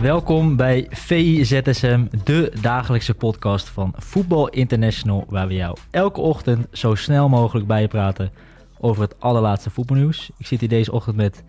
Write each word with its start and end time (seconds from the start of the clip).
Welkom 0.00 0.56
bij 0.56 0.86
VIZSM, 0.90 2.04
de 2.24 2.52
dagelijkse 2.60 3.14
podcast 3.14 3.68
van 3.68 3.94
Voetbal 3.96 4.48
International, 4.48 5.24
waar 5.28 5.48
we 5.48 5.54
jou 5.54 5.76
elke 5.90 6.20
ochtend 6.20 6.66
zo 6.72 6.94
snel 6.94 7.28
mogelijk 7.28 7.66
bijpraten 7.66 8.30
over 8.78 9.02
het 9.02 9.20
allerlaatste 9.20 9.70
voetbalnieuws. 9.70 10.30
Ik 10.38 10.46
zit 10.46 10.60
hier 10.60 10.68
deze 10.68 10.92
ochtend 10.92 11.16
met 11.16 11.44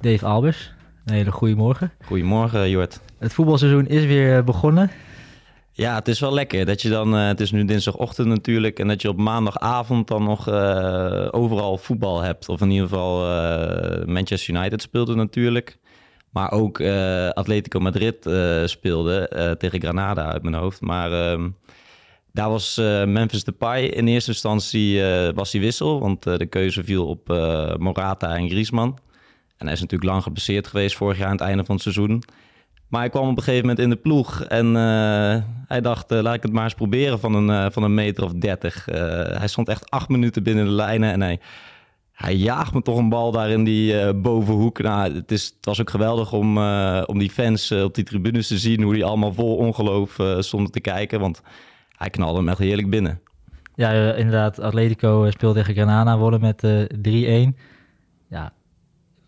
Dave 0.00 0.26
Albers. 0.26 0.72
Een 1.04 1.14
hele 1.14 1.32
goede 1.32 1.54
morgen. 1.54 1.92
Goedemorgen, 2.04 2.70
Jort. 2.70 3.00
Het 3.18 3.32
voetbalseizoen 3.32 3.86
is 3.86 4.04
weer 4.04 4.44
begonnen. 4.44 4.90
Ja, 5.72 5.94
het 5.94 6.08
is 6.08 6.20
wel 6.20 6.34
lekker 6.34 6.64
dat 6.64 6.82
je 6.82 6.88
dan, 6.88 7.14
uh, 7.14 7.26
het 7.26 7.40
is 7.40 7.50
nu 7.50 7.64
dinsdagochtend 7.64 8.28
natuurlijk, 8.28 8.78
en 8.78 8.88
dat 8.88 9.02
je 9.02 9.08
op 9.08 9.16
maandagavond 9.16 10.08
dan 10.08 10.22
nog 10.24 10.48
uh, 10.48 11.28
overal 11.30 11.78
voetbal 11.78 12.20
hebt. 12.20 12.48
Of 12.48 12.60
in 12.60 12.70
ieder 12.70 12.88
geval 12.88 13.30
uh, 13.30 14.04
Manchester 14.04 14.54
United 14.54 14.82
speelde 14.82 15.14
natuurlijk. 15.14 15.78
Maar 16.34 16.52
ook 16.52 16.80
Atletico 17.34 17.80
Madrid 17.80 18.30
speelde 18.64 19.28
tegen 19.58 19.80
Granada 19.80 20.32
uit 20.32 20.42
mijn 20.42 20.54
hoofd. 20.54 20.80
Maar 20.80 21.12
ehm, 21.12 21.50
daar 22.32 22.48
was 22.48 22.76
Memphis 23.06 23.44
Depay 23.44 23.84
in 23.84 24.06
eerste 24.06 24.30
instantie 24.30 25.02
was 25.34 25.52
hij 25.52 25.60
wissel, 25.60 26.00
want 26.00 26.22
de 26.22 26.46
keuze 26.46 26.84
viel 26.84 27.06
op 27.06 27.28
Morata 27.78 28.36
en 28.36 28.48
Griezmann. 28.48 28.98
En 29.56 29.66
hij 29.66 29.72
is 29.72 29.80
natuurlijk 29.80 30.10
lang 30.10 30.22
geblesseerd 30.22 30.66
geweest 30.66 30.96
vorig 30.96 31.18
jaar 31.18 31.26
aan 31.26 31.32
het 31.32 31.40
einde 31.40 31.64
van 31.64 31.74
het 31.74 31.82
seizoen. 31.82 32.22
Maar 32.94 33.00
hij 33.00 33.10
kwam 33.10 33.28
op 33.28 33.36
een 33.36 33.42
gegeven 33.42 33.66
moment 33.66 33.78
in 33.78 33.90
de 33.90 33.96
ploeg 33.96 34.42
en 34.42 34.66
uh, 34.66 35.36
hij 35.66 35.80
dacht, 35.80 36.12
uh, 36.12 36.20
laat 36.20 36.34
ik 36.34 36.42
het 36.42 36.52
maar 36.52 36.64
eens 36.64 36.74
proberen 36.74 37.20
van 37.20 37.34
een, 37.34 37.48
uh, 37.48 37.66
van 37.70 37.82
een 37.82 37.94
meter 37.94 38.24
of 38.24 38.32
dertig. 38.32 38.84
hij 39.38 39.48
stond 39.48 39.68
echt 39.68 39.90
acht 39.90 40.08
minuten 40.08 40.42
binnen 40.42 40.64
de 40.64 40.70
lijnen 40.70 41.12
en 41.12 41.20
hij, 41.20 41.40
hij 42.14 42.34
jaagt 42.34 42.74
me 42.74 42.82
toch 42.82 42.98
een 42.98 43.08
bal 43.08 43.32
daar 43.32 43.50
in 43.50 43.64
die 43.64 44.14
bovenhoek. 44.14 44.82
Nou, 44.82 45.14
het, 45.14 45.32
is, 45.32 45.44
het 45.44 45.64
was 45.64 45.80
ook 45.80 45.90
geweldig 45.90 46.32
om, 46.32 46.58
om 47.06 47.18
die 47.18 47.30
fans 47.30 47.72
op 47.72 47.94
die 47.94 48.04
tribunes 48.04 48.46
te 48.46 48.58
zien, 48.58 48.82
hoe 48.82 48.94
die 48.94 49.04
allemaal 49.04 49.32
vol 49.32 49.56
ongeloof 49.56 50.18
stonden 50.38 50.72
te 50.72 50.80
kijken. 50.80 51.20
Want 51.20 51.42
hij 51.96 52.10
knalde 52.10 52.38
hem 52.38 52.48
echt 52.48 52.58
heerlijk 52.58 52.90
binnen. 52.90 53.20
Ja, 53.74 54.14
inderdaad, 54.14 54.60
Atletico 54.60 55.30
speelde 55.30 55.58
tegen 55.58 55.74
Granada, 55.74 56.18
wonnen 56.18 56.40
met 56.40 56.62
3-1. 57.54 57.60
Ja, 58.28 58.52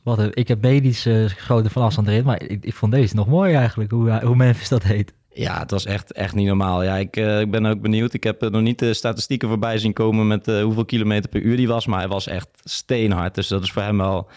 wat, 0.03 0.37
ik 0.37 0.49
heb 0.49 0.63
medisch 0.63 1.03
geschoten 1.03 1.71
van 1.71 1.83
afstand 1.83 2.25
maar 2.25 2.43
ik, 2.43 2.65
ik, 2.65 2.75
vond 2.75 2.93
deze 2.93 3.15
nog 3.15 3.29
mooi 3.29 3.55
eigenlijk, 3.55 3.91
hoe, 3.91 4.25
hoe 4.25 4.37
Memphis 4.37 4.69
dat 4.69 4.83
heet. 4.83 5.15
Ja, 5.39 5.59
het 5.59 5.71
was 5.71 5.85
echt, 5.85 6.13
echt 6.13 6.35
niet 6.35 6.47
normaal. 6.47 6.83
Ja, 6.83 6.97
ik, 6.97 7.17
uh, 7.17 7.41
ik 7.41 7.51
ben 7.51 7.67
ook 7.67 7.81
benieuwd. 7.81 8.13
Ik 8.13 8.25
heb 8.25 8.41
nog 8.41 8.63
niet 8.63 8.79
de 8.79 8.95
statistieken 8.95 9.49
voorbij 9.49 9.79
zien 9.79 9.93
komen 9.93 10.27
met 10.27 10.49
uh, 10.49 10.63
hoeveel 10.63 10.85
kilometer 10.85 11.31
per 11.31 11.41
uur 11.41 11.57
die 11.57 11.69
was, 11.69 11.87
maar 11.87 11.99
hij 11.99 12.09
was 12.09 12.27
echt 12.27 12.49
steenhard. 12.65 13.35
Dus 13.35 13.49
dat 13.49 13.63
is 13.63 13.73
voor 13.73 13.83
hem 13.83 13.97
wel 13.97 14.29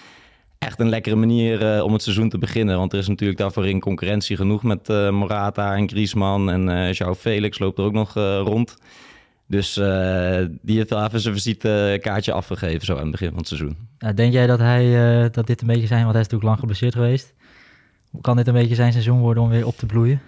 echt 0.58 0.80
een 0.80 0.90
lekkere 0.90 1.16
manier 1.16 1.84
om 1.84 1.94
het 1.94 2.02
seizoen 2.02 2.30
te 2.30 2.38
beginnen. 2.38 2.78
Want 2.78 2.94
er 2.94 3.00
is 3.00 3.08
natuurlijk 3.08 3.40
daarvoor 3.40 3.68
in 3.68 3.80
concurrentie 3.80 4.36
genoeg 4.36 4.64
met 4.64 4.88
Morata 5.12 5.76
en 5.76 5.90
Griezmann 5.90 6.50
en 6.50 6.92
uh, 7.02 7.14
Felix 7.18 7.60
loopt 7.60 7.78
er 7.78 7.84
ook 7.84 7.94
nog 7.94 8.14
rond. 8.44 8.78
Dus 9.48 9.74
die 10.62 10.78
heeft 10.78 10.90
wel 10.90 11.04
even 11.04 11.20
zijn 11.20 11.34
visitekaartje 11.34 12.32
afgegeven 12.32 12.86
zo 12.86 12.94
aan 12.94 13.02
het 13.02 13.12
begin 13.12 13.30
van 13.30 13.38
het 13.38 13.48
seizoen. 13.48 13.78
Denk 14.16 14.34
jij 14.34 14.48
dat, 14.48 14.60
hij, 14.60 15.30
dat 15.30 15.48
dit 15.48 15.62
een 15.62 15.68
beetje 15.68 15.88
zijn, 15.88 16.02
want 16.02 16.14
hij 16.14 16.22
is 16.22 16.28
natuurlijk 16.28 16.44
lang 16.44 16.60
geblesseerd 16.60 16.94
geweest. 16.94 17.34
Kan 18.22 18.36
dit 18.36 18.48
een 18.48 18.54
beetje 18.54 18.76
zijn 18.76 18.92
seizoen 18.92 19.20
worden 19.20 19.44
om 19.44 19.50
weer 19.50 19.68
op 19.68 19.78
te 19.78 19.86
bloeien? 19.86 20.22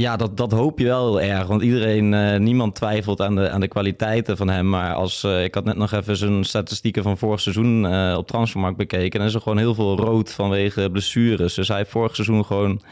Ja, 0.00 0.16
dat, 0.16 0.36
dat 0.36 0.52
hoop 0.52 0.78
je 0.78 0.84
wel 0.84 1.16
heel 1.16 1.30
erg. 1.30 1.46
Want 1.46 1.62
iedereen, 1.62 2.12
uh, 2.12 2.36
niemand 2.36 2.74
twijfelt 2.74 3.20
aan 3.20 3.34
de, 3.34 3.50
aan 3.50 3.60
de 3.60 3.68
kwaliteiten 3.68 4.36
van 4.36 4.48
hem. 4.48 4.68
Maar 4.68 4.94
als, 4.94 5.24
ik 5.24 5.54
had 5.54 5.64
net 5.64 5.76
nog 5.76 5.92
even 5.92 6.16
zijn 6.16 6.44
statistieken 6.44 7.02
van 7.02 7.18
vorig 7.18 7.40
seizoen 7.40 7.86
op 8.16 8.26
Transfermarkt 8.26 8.76
bekeken. 8.76 9.20
En 9.20 9.26
is 9.26 9.34
er 9.34 9.40
gewoon 9.40 9.58
heel 9.58 9.74
veel 9.74 9.96
rood 9.96 10.32
vanwege 10.32 10.90
blessures. 10.90 11.54
Dus 11.54 11.68
hij 11.68 11.76
heeft 11.76 11.90
vorig 11.90 12.14
seizoen 12.14 12.44
gewoon 12.44 12.82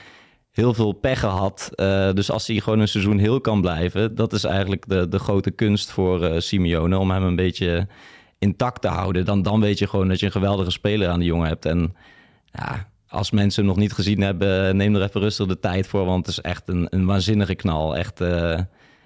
heel 0.51 0.75
veel 0.75 0.93
pech 0.93 1.21
gehad. 1.21 1.71
Dus 2.15 2.31
als 2.31 2.47
hij 2.47 2.61
gewoon 2.61 2.79
een 2.79 2.89
seizoen 2.89 3.19
heel 3.19 3.41
kan 3.41 3.61
blijven, 3.61 4.15
dat 4.15 4.33
is 4.33 4.45
eigenlijk 4.45 4.89
de, 4.89 5.09
de 5.09 5.19
grote 5.19 5.51
kunst 5.51 5.91
voor 5.91 6.43
Simeone 6.43 6.99
om 6.99 7.11
hem 7.11 7.23
een 7.23 7.37
beetje 7.37 7.87
intact 8.39 8.83
te 8.83 8.89
houden. 8.89 9.25
Dan, 9.25 9.43
dan 9.43 9.61
weet 9.61 9.79
je 9.79 9.87
gewoon 9.87 10.09
dat 10.09 10.21
je 10.21 10.27
een 10.27 10.33
geweldige 10.33 10.71
speler 10.71 11.09
aan 11.09 11.19
de 11.19 11.25
jongen 11.25 11.49
hebt. 11.49 11.65
En 11.65 11.95
ja, 12.53 12.89
als 13.09 13.31
mensen 13.31 13.63
hem 13.63 13.73
nog 13.73 13.81
niet 13.81 13.93
gezien 13.93 14.21
hebben, 14.21 14.77
neem 14.77 14.95
er 14.95 15.03
even 15.03 15.21
rustig 15.21 15.47
de 15.47 15.61
tijd 15.61 15.87
voor, 15.87 16.05
want 16.05 16.27
het 16.27 16.37
is 16.37 16.41
echt 16.41 16.69
een, 16.69 16.87
een 16.91 17.07
waanzinnige 17.07 17.55
knal. 17.55 17.97
Echt, 17.97 18.21
uh, 18.21 18.59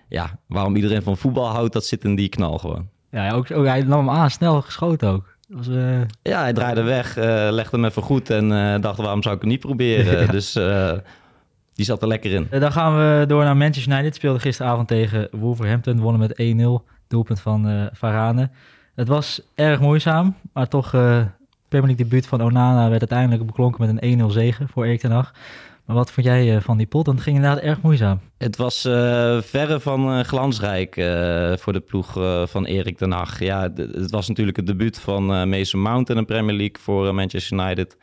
ja, 0.08 0.38
waarom 0.46 0.76
iedereen 0.76 1.02
van 1.02 1.16
voetbal 1.16 1.46
houdt, 1.46 1.72
dat 1.72 1.86
zit 1.86 2.04
in 2.04 2.14
die 2.14 2.28
knal 2.28 2.58
gewoon. 2.58 2.88
Ja, 3.10 3.32
ook, 3.32 3.50
ook 3.50 3.66
hij 3.66 3.82
nam 3.82 4.08
hem 4.08 4.16
aan, 4.16 4.30
snel 4.30 4.62
geschoten 4.62 5.08
ook. 5.08 5.36
Was, 5.48 5.68
uh... 5.68 6.00
Ja, 6.22 6.40
hij 6.40 6.52
draaide 6.52 6.82
weg, 6.82 7.14
legde 7.50 7.76
hem 7.76 7.84
even 7.84 8.02
goed 8.02 8.30
en 8.30 8.48
dacht, 8.80 8.98
waarom 8.98 9.22
zou 9.22 9.34
ik 9.34 9.40
het 9.40 9.50
niet 9.50 9.60
proberen? 9.60 10.20
ja. 10.26 10.32
Dus 10.32 10.56
die 11.74 11.84
zat 11.84 12.02
er 12.02 12.08
lekker 12.08 12.32
in. 12.32 12.46
Eh, 12.50 12.60
dan 12.60 12.72
gaan 12.72 12.96
we 12.96 13.24
door 13.26 13.44
naar 13.44 13.56
Manchester 13.56 13.92
United. 13.92 14.14
Speelde 14.14 14.40
gisteravond 14.40 14.88
tegen 14.88 15.28
Wolverhampton. 15.30 16.00
Wonnen 16.00 16.20
met 16.20 16.82
1-0. 16.82 16.90
Doelpunt 17.08 17.40
van 17.40 17.68
uh, 17.68 17.86
Varane. 17.92 18.50
Het 18.94 19.08
was 19.08 19.40
erg 19.54 19.80
moeizaam. 19.80 20.36
Maar 20.52 20.68
toch, 20.68 20.92
uh, 20.92 21.24
Premier 21.72 21.96
League 21.96 22.04
debuut 22.08 22.26
van 22.26 22.42
Onana 22.42 22.88
werd 22.88 23.00
uiteindelijk 23.00 23.46
beklonken 23.46 23.86
met 23.86 24.02
een 24.02 24.20
1-0 24.20 24.26
zegen 24.26 24.68
voor 24.68 24.84
Erik 24.84 25.00
ten 25.00 25.10
Hag. 25.10 25.32
Maar 25.84 25.96
wat 25.96 26.10
vond 26.10 26.26
jij 26.26 26.60
van 26.60 26.76
die 26.76 26.86
pot? 26.86 27.06
Want 27.06 27.18
het 27.18 27.26
ging 27.26 27.36
inderdaad 27.36 27.64
erg 27.64 27.82
moeizaam. 27.82 28.20
Het 28.38 28.56
was 28.56 28.84
uh, 28.84 28.92
verre 29.40 29.80
van 29.80 30.18
uh, 30.18 30.20
glansrijk 30.20 30.94
voor 31.60 31.72
de 31.72 31.80
ploeg 31.86 32.12
van 32.50 32.64
Erik 32.64 32.96
ten 32.96 33.12
Hag. 33.12 33.40
Ja, 33.40 33.72
het 33.74 34.10
was 34.10 34.28
natuurlijk 34.28 34.56
het 34.56 34.66
debuut 34.66 35.00
van 35.00 35.48
Mason 35.48 35.80
Mount 35.80 36.10
in 36.10 36.16
de 36.16 36.24
Premier 36.24 36.56
League 36.56 36.76
voor 36.80 37.14
Manchester 37.14 37.58
United. 37.58 37.96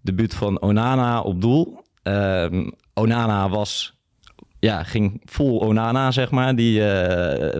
Debuut 0.00 0.34
van 0.34 0.60
Onana 0.60 1.20
op 1.20 1.40
doel. 1.40 1.82
Ehm, 2.02 2.70
Onana 2.94 3.48
was, 3.48 3.98
ja, 4.58 4.82
ging 4.82 5.22
vol 5.24 5.58
Onana, 5.58 6.10
zeg 6.10 6.30
maar. 6.30 6.56
Die 6.56 6.82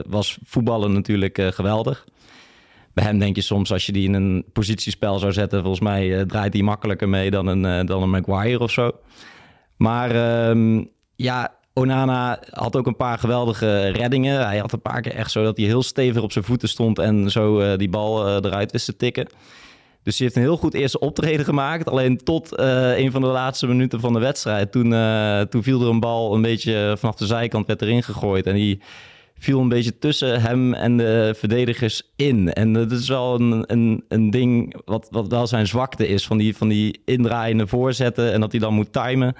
was 0.08 0.38
voetballen 0.44 0.92
natuurlijk 0.92 1.42
geweldig. 1.54 2.04
Bij 2.94 3.04
hem 3.04 3.18
denk 3.18 3.36
je 3.36 3.42
soms, 3.42 3.72
als 3.72 3.86
je 3.86 3.92
die 3.92 4.08
in 4.08 4.14
een 4.14 4.44
positiespel 4.52 5.18
zou 5.18 5.32
zetten, 5.32 5.60
volgens 5.60 5.82
mij 5.82 6.06
uh, 6.06 6.20
draait 6.20 6.52
hij 6.52 6.62
makkelijker 6.62 7.08
mee 7.08 7.30
dan 7.30 7.46
een, 7.46 7.86
dan 7.86 8.02
een 8.02 8.10
Maguire 8.10 8.58
of 8.58 8.70
zo. 8.70 8.90
Maar 9.76 10.48
um, 10.48 10.90
ja, 11.16 11.54
Onana 11.72 12.42
had 12.50 12.76
ook 12.76 12.86
een 12.86 12.96
paar 12.96 13.18
geweldige 13.18 13.88
reddingen. 13.88 14.46
Hij 14.46 14.58
had 14.58 14.72
een 14.72 14.82
paar 14.82 15.00
keer 15.00 15.14
echt 15.14 15.30
zo 15.30 15.42
dat 15.44 15.56
hij 15.56 15.66
heel 15.66 15.82
stevig 15.82 16.22
op 16.22 16.32
zijn 16.32 16.44
voeten 16.44 16.68
stond 16.68 16.98
en 16.98 17.30
zo 17.30 17.76
die 17.76 17.88
bal 17.88 18.36
eruit 18.36 18.72
wist 18.72 18.86
te 18.86 18.96
tikken. 18.96 19.26
Dus 20.02 20.18
hij 20.18 20.26
heeft 20.26 20.36
een 20.36 20.42
heel 20.42 20.56
goed 20.56 20.74
eerste 20.74 20.98
optreden 20.98 21.44
gemaakt. 21.44 21.88
Alleen 21.88 22.16
tot 22.16 22.58
een 22.58 23.10
van 23.10 23.20
de 23.20 23.26
laatste 23.26 23.66
minuten 23.66 24.00
van 24.00 24.12
de 24.12 24.18
wedstrijd. 24.18 24.72
Toen, 24.72 24.90
toen 25.48 25.62
viel 25.62 25.82
er 25.82 25.88
een 25.88 26.00
bal 26.00 26.34
een 26.34 26.42
beetje 26.42 26.94
vanaf 26.98 27.14
de 27.14 27.26
zijkant 27.26 27.66
werd 27.66 27.82
erin 27.82 28.02
gegooid. 28.02 28.46
En 28.46 28.54
die 28.54 28.80
viel 29.42 29.60
een 29.60 29.68
beetje 29.68 29.98
tussen 29.98 30.40
hem 30.40 30.74
en 30.74 30.96
de 30.96 31.34
verdedigers 31.36 32.02
in. 32.16 32.52
En 32.52 32.72
dat 32.72 32.92
is 32.92 33.08
wel 33.08 33.40
een, 33.40 33.64
een, 33.66 34.04
een 34.08 34.30
ding 34.30 34.76
wat, 34.84 35.08
wat 35.10 35.28
wel 35.28 35.46
zijn 35.46 35.66
zwakte 35.66 36.08
is. 36.08 36.26
Van 36.26 36.38
die, 36.38 36.56
van 36.56 36.68
die 36.68 37.02
indraaiende 37.04 37.66
voorzetten 37.66 38.32
en 38.32 38.40
dat 38.40 38.50
hij 38.50 38.60
dan 38.60 38.74
moet 38.74 38.92
timen. 38.92 39.34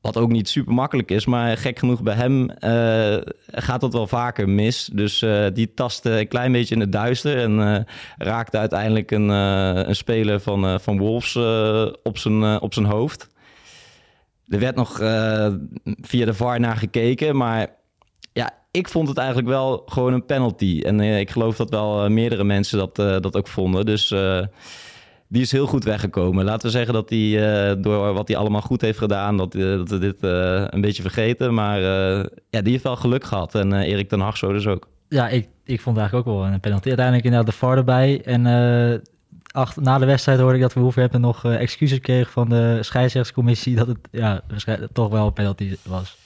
Wat 0.00 0.16
ook 0.16 0.30
niet 0.30 0.48
super 0.48 0.74
makkelijk 0.74 1.10
is, 1.10 1.26
maar 1.26 1.56
gek 1.56 1.78
genoeg 1.78 2.02
bij 2.02 2.14
hem 2.14 2.40
uh, 2.42 3.16
gaat 3.46 3.80
dat 3.80 3.92
wel 3.92 4.06
vaker 4.06 4.48
mis. 4.48 4.90
Dus 4.92 5.22
uh, 5.22 5.46
die 5.52 5.74
tastte 5.74 6.10
een 6.10 6.28
klein 6.28 6.52
beetje 6.52 6.74
in 6.74 6.80
het 6.80 6.92
duister 6.92 7.38
en 7.38 7.86
raakte 8.16 8.58
uiteindelijk 8.58 9.10
een, 9.10 9.28
een 9.28 9.96
speler 9.96 10.40
van, 10.40 10.80
van 10.80 10.98
Wolves 10.98 11.36
op, 12.02 12.18
zijn, 12.18 12.60
op 12.60 12.74
zijn 12.74 12.86
hoofd. 12.86 13.28
Er 14.46 14.58
werd 14.58 14.76
nog 14.76 14.96
via 16.00 16.24
de 16.24 16.34
VAR 16.34 16.60
naar 16.60 16.76
gekeken, 16.76 17.36
maar 17.36 17.68
ja, 18.32 18.50
ik 18.76 18.88
vond 18.88 19.08
het 19.08 19.18
eigenlijk 19.18 19.48
wel 19.48 19.82
gewoon 19.86 20.12
een 20.12 20.24
penalty. 20.26 20.80
En 20.84 21.00
ik 21.00 21.30
geloof 21.30 21.56
dat 21.56 21.70
wel 21.70 22.10
meerdere 22.10 22.44
mensen 22.44 22.78
dat, 22.78 22.96
dat 22.96 23.36
ook 23.36 23.48
vonden. 23.48 23.86
Dus 23.86 24.14
die 25.28 25.42
is 25.42 25.52
heel 25.52 25.66
goed 25.66 25.84
weggekomen. 25.84 26.44
Laten 26.44 26.66
we 26.66 26.72
zeggen 26.72 26.94
dat 26.94 27.10
hij 27.10 27.80
door 27.80 28.12
wat 28.12 28.28
hij 28.28 28.36
allemaal 28.36 28.60
goed 28.60 28.80
heeft 28.80 28.98
gedaan, 28.98 29.36
dat, 29.36 29.52
dat 29.52 29.88
we 29.88 29.98
dit 29.98 30.16
een 30.72 30.80
beetje 30.80 31.02
vergeten. 31.02 31.54
Maar 31.54 31.80
ja, 32.50 32.62
die 32.62 32.72
heeft 32.72 32.82
wel 32.82 32.96
geluk 32.96 33.24
gehad. 33.24 33.54
En 33.54 33.72
Erik 33.72 34.08
ten 34.08 34.20
Hag 34.20 34.36
zo 34.36 34.52
dus 34.52 34.66
ook. 34.66 34.88
Ja, 35.08 35.28
ik, 35.28 35.48
ik 35.64 35.80
vond 35.80 35.96
eigenlijk 35.96 36.28
ook 36.28 36.34
wel 36.34 36.46
een 36.46 36.60
penalty. 36.60 36.88
Uiteindelijk 36.88 37.26
inderdaad 37.26 37.50
de 37.50 37.58
VAR 37.58 37.76
erbij. 37.76 38.22
En 38.24 38.46
achter, 39.56 39.82
na 39.82 39.98
de 39.98 40.06
wedstrijd 40.06 40.38
hoorde 40.38 40.54
ik 40.54 40.62
dat 40.62 40.72
Wolverhampton 40.72 41.20
nog 41.20 41.44
uh, 41.44 41.60
excuses 41.60 42.00
kreeg 42.00 42.30
van 42.30 42.48
de 42.48 42.78
scheidsrechtscommissie 42.80 43.74
dat 43.74 43.86
het 43.86 43.98
ja, 44.10 44.40
toch 44.92 45.08
wel 45.08 45.26
een 45.26 45.32
penalty 45.32 45.76
was. 45.82 46.16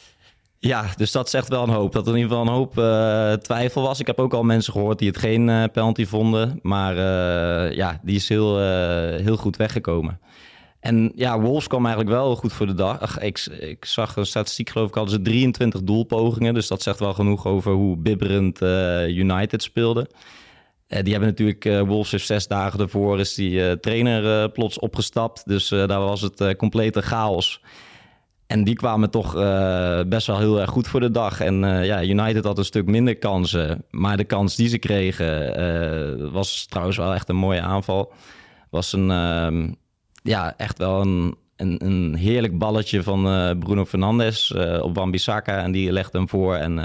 Ja, 0.62 0.86
dus 0.96 1.12
dat 1.12 1.30
zegt 1.30 1.48
wel 1.48 1.62
een 1.62 1.68
hoop. 1.68 1.92
Dat 1.92 2.06
er 2.06 2.12
in 2.12 2.18
ieder 2.18 2.36
geval 2.36 2.46
een 2.46 2.58
hoop 2.58 2.78
uh, 2.78 3.32
twijfel 3.32 3.82
was. 3.82 4.00
Ik 4.00 4.06
heb 4.06 4.18
ook 4.18 4.34
al 4.34 4.42
mensen 4.42 4.72
gehoord 4.72 4.98
die 4.98 5.08
het 5.08 5.18
geen 5.18 5.48
uh, 5.48 5.64
penalty 5.72 6.06
vonden. 6.06 6.58
Maar 6.62 6.96
uh, 6.96 7.76
ja, 7.76 8.00
die 8.02 8.16
is 8.16 8.28
heel, 8.28 8.58
heel 9.16 9.36
goed 9.36 9.56
weggekomen. 9.56 10.20
En 10.80 11.12
ja, 11.14 11.40
Wolves 11.40 11.66
kwam 11.66 11.86
eigenlijk 11.86 12.14
wel 12.14 12.36
goed 12.36 12.52
voor 12.52 12.66
de 12.66 12.74
dag. 12.74 13.20
Ik, 13.20 13.46
ik 13.46 13.84
zag 13.84 14.16
een 14.16 14.26
statistiek, 14.26 14.70
geloof 14.70 14.88
ik, 14.88 14.94
hadden 14.94 15.14
ze 15.14 15.22
23 15.22 15.82
doelpogingen. 15.82 16.54
Dus 16.54 16.68
dat 16.68 16.82
zegt 16.82 16.98
wel 16.98 17.14
genoeg 17.14 17.46
over 17.46 17.72
hoe 17.72 17.96
bibberend 17.96 18.60
United 19.08 19.62
speelde. 19.62 20.10
die 20.86 21.12
hebben 21.12 21.28
natuurlijk, 21.28 21.86
Wolves 21.86 22.10
heeft 22.10 22.26
zes 22.26 22.46
dagen 22.46 22.80
ervoor, 22.80 23.20
is 23.20 23.34
die 23.34 23.80
trainer 23.80 24.50
plots 24.50 24.78
opgestapt. 24.78 25.42
Dus 25.46 25.68
daar 25.68 26.00
was 26.00 26.20
het 26.20 26.56
complete 26.56 27.02
chaos. 27.02 27.60
En 28.50 28.64
die 28.64 28.74
kwamen 28.74 29.10
toch 29.10 29.36
uh, 29.36 30.00
best 30.06 30.26
wel 30.26 30.38
heel 30.38 30.60
erg 30.60 30.70
goed 30.70 30.88
voor 30.88 31.00
de 31.00 31.10
dag. 31.10 31.40
En 31.40 31.62
uh, 31.62 31.84
ja, 31.84 32.02
United 32.04 32.44
had 32.44 32.58
een 32.58 32.64
stuk 32.64 32.86
minder 32.86 33.16
kansen. 33.16 33.84
Maar 33.90 34.16
de 34.16 34.24
kans 34.24 34.56
die 34.56 34.68
ze 34.68 34.78
kregen 34.78 35.60
uh, 35.60 36.30
was 36.32 36.66
trouwens 36.66 36.96
wel 36.96 37.14
echt 37.14 37.28
een 37.28 37.36
mooie 37.36 37.60
aanval. 37.60 38.12
Was 38.70 38.92
een, 38.92 39.10
ehm, 39.10 39.72
ja, 40.22 40.54
echt 40.56 40.78
wel 40.78 41.00
een, 41.00 41.36
een, 41.56 41.84
een 41.84 42.14
heerlijk 42.14 42.58
balletje 42.58 43.02
van 43.02 43.22
Bruno 43.58 43.84
Fernandes 43.84 44.54
op 44.80 44.94
Wan-Bissaka. 44.96 45.62
En 45.62 45.72
die 45.72 45.92
legde 45.92 46.18
hem 46.18 46.28
voor 46.28 46.54
en, 46.54 46.78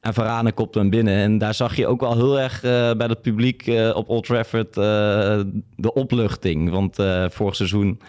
en 0.00 0.14
Varane 0.14 0.52
kopte 0.52 0.78
hem 0.78 0.90
binnen. 0.90 1.14
En 1.14 1.38
daar 1.38 1.54
zag 1.54 1.76
je 1.76 1.86
ook 1.86 2.00
wel 2.00 2.16
heel 2.16 2.40
erg 2.40 2.60
bij 2.96 3.06
het 3.06 3.22
publiek 3.22 3.70
op 3.94 4.08
Old 4.08 4.24
Trafford 4.24 4.74
de 4.74 5.92
opluchting. 5.94 6.70
Want 6.70 6.96
vorig 7.32 7.56
seizoen 7.56 8.00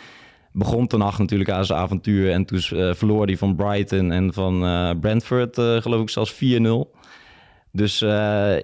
begon 0.51 0.87
Ten 0.87 1.01
Hag 1.01 1.19
natuurlijk 1.19 1.49
aan 1.49 1.65
zijn 1.65 1.79
avontuur. 1.79 2.31
En 2.31 2.45
toen 2.45 2.61
uh, 2.73 2.93
verloor 2.93 3.25
hij 3.25 3.37
van 3.37 3.55
Brighton 3.55 4.11
en 4.11 4.33
van 4.33 4.63
uh, 4.63 4.89
Brentford, 5.01 5.57
uh, 5.57 5.77
geloof 5.77 6.01
ik, 6.01 6.09
zelfs 6.09 6.33
4-0. 6.33 6.37
Dus 7.71 7.99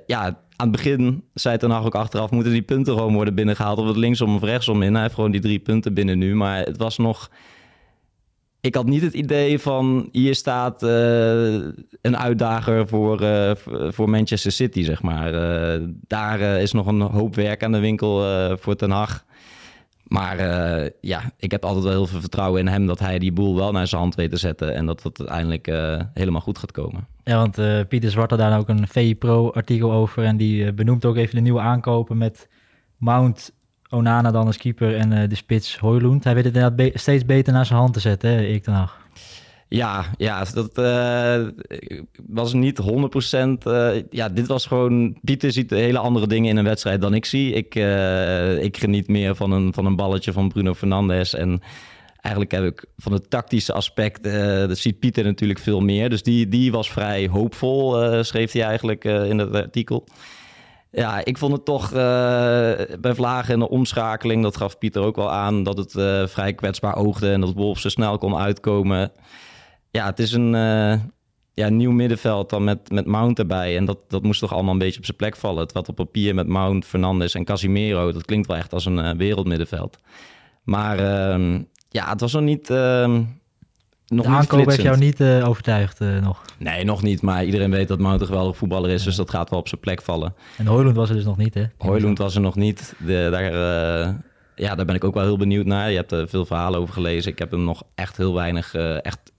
ja, 0.05 0.23
aan 0.55 0.67
het 0.67 0.71
begin 0.71 1.23
zei 1.33 1.57
Ten 1.57 1.69
Hag 1.69 1.85
ook 1.85 1.95
achteraf... 1.95 2.31
moeten 2.31 2.51
die 2.51 2.61
punten 2.61 2.93
gewoon 2.93 3.13
worden 3.13 3.35
binnengehaald. 3.35 3.77
Of 3.79 3.87
het 3.87 3.97
linksom 3.97 4.35
of 4.35 4.43
rechtsom 4.43 4.81
in. 4.81 4.93
Hij 4.93 5.01
heeft 5.01 5.15
gewoon 5.15 5.31
die 5.31 5.41
drie 5.41 5.59
punten 5.59 5.93
binnen 5.93 6.17
nu. 6.17 6.35
Maar 6.35 6.63
het 6.63 6.77
was 6.77 6.97
nog... 6.97 7.31
Ik 8.61 8.75
had 8.75 8.85
niet 8.85 9.01
het 9.01 9.13
idee 9.13 9.59
van 9.59 10.09
hier 10.11 10.35
staat 10.35 10.81
een 10.81 12.17
uitdager 12.17 12.87
voor, 12.87 13.19
voor 13.89 14.09
Manchester 14.09 14.51
City, 14.51 14.83
zeg 14.83 15.01
maar. 15.01 15.31
daar 16.07 16.39
is 16.39 16.71
nog 16.71 16.87
een 16.87 17.01
hoop 17.01 17.35
werk 17.35 17.63
aan 17.63 17.71
de 17.71 17.79
winkel 17.79 18.23
voor 18.57 18.75
Ten 18.75 18.91
Hag. 18.91 19.25
Maar 20.07 20.39
uh, 20.39 20.89
ja, 21.01 21.21
ik 21.37 21.51
heb 21.51 21.65
altijd 21.65 21.83
wel 21.83 21.93
heel 21.93 22.07
veel 22.07 22.19
vertrouwen 22.19 22.59
in 22.59 22.67
hem 22.67 22.85
dat 22.85 22.99
hij 22.99 23.19
die 23.19 23.31
boel 23.31 23.55
wel 23.55 23.71
naar 23.71 23.87
zijn 23.87 24.01
hand 24.01 24.15
weet 24.15 24.29
te 24.29 24.37
zetten 24.37 24.73
en 24.73 24.85
dat 24.85 25.03
het 25.03 25.19
uiteindelijk 25.19 25.67
uh, 25.67 26.01
helemaal 26.13 26.41
goed 26.41 26.57
gaat 26.57 26.71
komen. 26.71 27.07
Ja, 27.23 27.37
want 27.37 27.59
uh, 27.59 27.79
Pieter 27.87 28.11
Zwart 28.11 28.29
had 28.29 28.39
daar 28.39 28.59
ook 28.59 28.69
een 28.69 28.87
VI 28.87 29.15
Pro 29.15 29.51
artikel 29.51 29.91
over 29.91 30.23
en 30.23 30.37
die 30.37 30.73
benoemt 30.73 31.05
ook 31.05 31.15
even 31.15 31.35
de 31.35 31.41
nieuwe 31.41 31.59
aankopen 31.59 32.17
met 32.17 32.49
Mount, 32.97 33.53
Onana 33.89 34.31
dan 34.31 34.45
als 34.45 34.57
keeper 34.57 34.95
en 34.95 35.29
de 35.29 35.35
spits 35.35 35.77
Hoylund. 35.77 36.23
Hij 36.23 36.33
weet 36.33 36.45
het 36.45 36.55
inderdaad 36.55 36.99
steeds 36.99 37.25
beter 37.25 37.53
naar 37.53 37.65
zijn 37.65 37.79
hand 37.79 37.93
te 37.93 37.99
zetten, 37.99 38.29
hè, 38.29 38.41
ik 38.41 38.63
dan 38.63 38.89
ja, 39.69 40.05
ja 40.17 40.45
dat 40.53 40.77
uh, 40.77 41.47
was 42.27 42.53
niet 42.53 42.81
100%. 42.81 42.85
Uh, 43.67 43.89
ja, 44.09 44.29
dit 44.29 44.47
was 44.47 44.65
gewoon. 44.65 45.17
Pieter 45.21 45.51
ziet 45.51 45.69
hele 45.69 45.97
andere 45.97 46.27
dingen 46.27 46.49
in 46.49 46.57
een 46.57 46.63
wedstrijd 46.63 47.01
dan 47.01 47.13
ik 47.13 47.25
zie. 47.25 47.53
Ik, 47.53 47.75
uh, 47.75 48.63
ik 48.63 48.77
geniet 48.77 49.07
meer 49.07 49.35
van 49.35 49.51
een, 49.51 49.73
van 49.73 49.85
een 49.85 49.95
balletje 49.95 50.31
van 50.31 50.49
Bruno 50.49 50.73
Fernandes. 50.73 51.33
En 51.33 51.61
eigenlijk 52.21 52.51
heb 52.51 52.63
ik 52.63 52.85
van 52.97 53.11
het 53.11 53.29
tactische 53.29 53.73
aspect. 53.73 54.23
dat 54.67 54.77
ziet 54.77 54.99
Pieter 54.99 55.23
natuurlijk 55.23 55.59
veel 55.59 55.79
meer. 55.79 56.09
Dus 56.09 56.23
die, 56.23 56.47
die 56.47 56.71
was 56.71 56.91
vrij 56.91 57.27
hoopvol, 57.27 58.23
schreef 58.23 58.51
hij 58.51 58.63
eigenlijk 58.63 59.03
in 59.03 59.39
het 59.39 59.53
artikel. 59.53 60.07
Ja, 60.91 61.25
ik 61.25 61.37
vond 61.37 61.53
het 61.53 61.65
toch 61.65 61.91
bij 62.99 63.13
Vlagen 63.13 63.53
en 63.53 63.59
de 63.59 63.69
omschakeling, 63.69 64.43
dat 64.43 64.57
gaf 64.57 64.77
Pieter 64.77 65.01
ook 65.01 65.15
wel 65.15 65.31
aan, 65.31 65.63
dat 65.63 65.77
het 65.77 65.91
vrij 66.31 66.53
kwetsbaar 66.53 66.95
oogde 66.95 67.31
en 67.31 67.41
dat 67.41 67.53
Wolf 67.53 67.79
zo 67.79 67.89
snel 67.89 68.17
kon 68.17 68.37
uitkomen 68.37 69.11
ja, 69.97 70.05
het 70.05 70.19
is 70.19 70.31
een 70.31 70.53
uh, 70.53 70.93
ja, 71.53 71.69
nieuw 71.69 71.91
middenveld 71.91 72.49
dan 72.49 72.63
met, 72.63 72.91
met 72.91 73.05
Mount 73.05 73.39
erbij. 73.39 73.77
En 73.77 73.85
dat, 73.85 73.97
dat 74.07 74.23
moest 74.23 74.39
toch 74.39 74.53
allemaal 74.53 74.73
een 74.73 74.79
beetje 74.79 74.99
op 74.99 75.05
zijn 75.05 75.17
plek 75.17 75.35
vallen. 75.35 75.63
Het 75.63 75.71
wat 75.71 75.89
op 75.89 75.95
papier 75.95 76.35
met 76.35 76.47
Mount, 76.47 76.85
Fernandes 76.85 77.33
en 77.33 77.43
Casimiro, 77.43 78.11
dat 78.11 78.25
klinkt 78.25 78.47
wel 78.47 78.57
echt 78.57 78.73
als 78.73 78.85
een 78.85 78.97
uh, 78.97 79.11
wereldmiddenveld. 79.11 79.97
Maar 80.63 80.99
uh, 80.99 81.59
ja, 81.89 82.09
het 82.09 82.21
was 82.21 82.33
nog 82.33 82.41
niet... 82.41 82.69
Ehm, 82.69 83.21
nog 84.07 84.25
de 84.25 84.31
aankoop 84.31 84.65
heeft 84.65 84.81
jou 84.81 84.97
niet 84.97 85.19
uh, 85.19 85.47
overtuigd 85.47 85.99
nog? 85.99 86.41
Nee, 86.57 86.83
nog 86.83 87.01
niet. 87.01 87.21
Maar 87.21 87.45
iedereen 87.45 87.71
weet 87.71 87.87
dat 87.87 87.99
Mount 87.99 88.21
een 88.21 88.27
geweldig 88.27 88.57
voetballer 88.57 88.89
is. 88.89 89.03
Dus 89.03 89.15
dat 89.15 89.29
gaat 89.29 89.49
wel 89.49 89.59
op 89.59 89.67
zijn 89.67 89.81
plek 89.81 90.01
vallen. 90.01 90.35
En 90.57 90.65
Hoylund 90.67 90.95
was 90.95 91.09
er 91.09 91.15
dus 91.15 91.25
nog 91.25 91.37
niet, 91.37 91.53
hè? 91.53 91.63
Hoylund 91.77 92.17
was 92.17 92.35
er 92.35 92.41
nog 92.41 92.55
niet. 92.55 92.93
De, 93.05 93.27
daar, 93.31 93.51
ja, 94.55 94.75
daar 94.75 94.85
ben 94.85 94.95
ik 94.95 95.03
ook 95.03 95.13
wel 95.13 95.23
heel 95.23 95.37
benieuwd 95.37 95.65
naar. 95.65 95.89
Je 95.89 95.95
hebt 95.95 96.11
er 96.11 96.27
veel 96.27 96.45
verhalen 96.45 96.79
over 96.79 96.93
gelezen. 96.93 97.31
Ik 97.31 97.39
heb 97.39 97.51
hem 97.51 97.63
nog 97.63 97.83
echt 97.95 98.17
heel 98.17 98.33
weinig 98.33 98.73
echt 99.01 99.31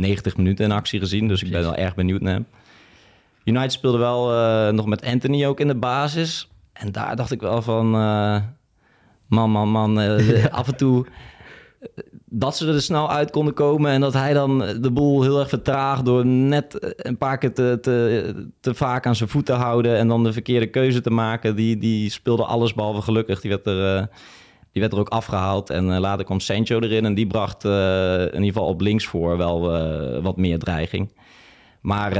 90 0.00 0.36
minuten 0.36 0.64
in 0.64 0.72
actie 0.72 1.00
gezien. 1.00 1.28
Dus 1.28 1.42
ik 1.42 1.50
ben 1.50 1.60
wel 1.60 1.74
erg 1.74 1.94
benieuwd 1.94 2.20
naar 2.20 2.32
hem. 2.32 2.46
United 3.44 3.72
speelde 3.72 3.98
wel 3.98 4.32
uh, 4.32 4.68
nog 4.68 4.86
met 4.86 5.04
Anthony 5.04 5.46
ook 5.46 5.60
in 5.60 5.66
de 5.66 5.74
basis. 5.74 6.48
En 6.72 6.92
daar 6.92 7.16
dacht 7.16 7.30
ik 7.30 7.40
wel 7.40 7.62
van... 7.62 7.94
Uh, 7.94 8.36
man, 9.26 9.50
man, 9.50 9.68
man. 9.68 10.00
Uh, 10.00 10.44
af 10.46 10.68
en 10.68 10.76
toe 10.76 11.06
dat 12.24 12.56
ze 12.56 12.66
er 12.66 12.82
snel 12.82 13.10
uit 13.10 13.30
konden 13.30 13.54
komen... 13.54 13.90
en 13.90 14.00
dat 14.00 14.12
hij 14.12 14.32
dan 14.32 14.58
de 14.58 14.90
boel 14.90 15.22
heel 15.22 15.38
erg 15.38 15.48
vertraagt... 15.48 16.04
door 16.04 16.26
net 16.26 16.94
een 16.96 17.16
paar 17.16 17.38
keer 17.38 17.54
te, 17.54 17.78
te, 17.80 18.50
te 18.60 18.74
vaak 18.74 19.06
aan 19.06 19.16
zijn 19.16 19.28
voeten 19.28 19.54
te 19.54 19.60
houden... 19.60 19.96
en 19.96 20.08
dan 20.08 20.24
de 20.24 20.32
verkeerde 20.32 20.66
keuze 20.66 21.00
te 21.00 21.10
maken. 21.10 21.56
Die, 21.56 21.78
die 21.78 22.10
speelde 22.10 22.44
alles 22.44 22.74
behalve 22.74 23.02
gelukkig. 23.02 23.40
Die 23.40 23.50
werd 23.50 23.66
er 23.66 24.08
die 24.72 24.80
werd 24.80 24.92
er 24.92 24.98
ook 24.98 25.08
afgehaald 25.08 25.70
en 25.70 25.88
uh, 25.88 25.98
later 25.98 26.24
kwam 26.24 26.40
Sancho 26.40 26.80
erin. 26.80 27.04
En 27.04 27.14
die 27.14 27.26
bracht 27.26 27.64
uh, 27.64 28.20
in 28.20 28.26
ieder 28.26 28.52
geval 28.52 28.66
op 28.66 28.80
links 28.80 29.06
voor 29.06 29.36
wel 29.36 29.76
uh, 29.76 30.22
wat 30.22 30.36
meer 30.36 30.58
dreiging. 30.58 31.12
Maar 31.80 32.12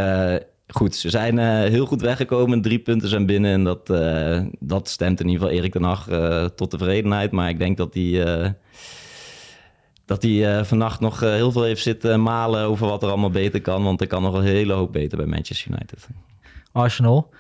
goed, 0.69 0.95
ze 0.95 1.11
zijn 1.11 1.39
heel 1.69 1.87
goed 1.87 2.01
weggekomen. 2.01 2.63
Drie 2.63 2.79
punten 2.79 3.09
zijn 3.09 3.27
binnen. 3.27 3.53
En 3.53 3.65
dat, 3.65 3.87
dat 4.61 4.89
stemt 4.89 5.21
in 5.21 5.29
ieder 5.29 5.43
geval 5.43 5.59
Erik 5.59 5.73
ten 5.73 5.83
Hag 5.83 6.09
tot 6.55 6.71
tevredenheid. 6.71 7.31
Maar 7.31 7.49
ik 7.49 7.59
denk 7.59 7.77
dat 7.77 7.95
hij 7.95 8.55
dat 10.05 10.23
hij 10.23 10.65
vannacht 10.65 11.01
nog 11.01 11.21
heel 11.21 11.53
veel 11.53 11.63
heeft 11.63 11.83
zitten 11.83 12.23
malen 12.23 12.65
over 12.65 12.87
wat 12.87 13.03
er 13.03 13.09
allemaal 13.09 13.31
beter 13.31 13.61
kan. 13.61 13.83
Want 13.83 14.01
er 14.01 14.07
kan 14.07 14.23
nog 14.23 14.35
een 14.35 14.43
hele 14.43 14.73
hoop 14.73 14.93
beter 14.93 15.19
bij 15.19 15.27
Manchester 15.27 15.71
United. 15.73 16.09
Arsenal. 16.73 17.31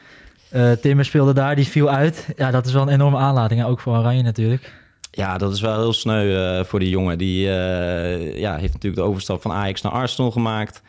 Uh, 0.55 0.73
Timmer 0.73 1.05
speelde 1.05 1.33
daar, 1.33 1.57
die 1.57 1.67
viel 1.67 1.90
uit. 1.90 2.33
Ja, 2.37 2.50
dat 2.50 2.67
is 2.67 2.73
wel 2.73 2.83
een 2.83 2.88
enorme 2.88 3.17
aanlading. 3.17 3.64
Ook 3.64 3.81
voor 3.81 3.97
Oranje 3.97 4.23
natuurlijk. 4.23 4.73
Ja, 5.11 5.38
dat 5.38 5.52
is 5.52 5.61
wel 5.61 5.79
heel 5.79 5.93
sneu 5.93 6.59
uh, 6.59 6.64
voor 6.64 6.79
die 6.79 6.88
jongen. 6.88 7.19
Die 7.19 7.47
uh, 7.47 8.38
ja, 8.38 8.57
heeft 8.57 8.73
natuurlijk 8.73 9.02
de 9.02 9.09
overstap 9.09 9.43
van 9.43 9.52
Ajax 9.52 9.81
naar 9.81 9.93
Arsenal 9.93 10.31
gemaakt. 10.31 10.83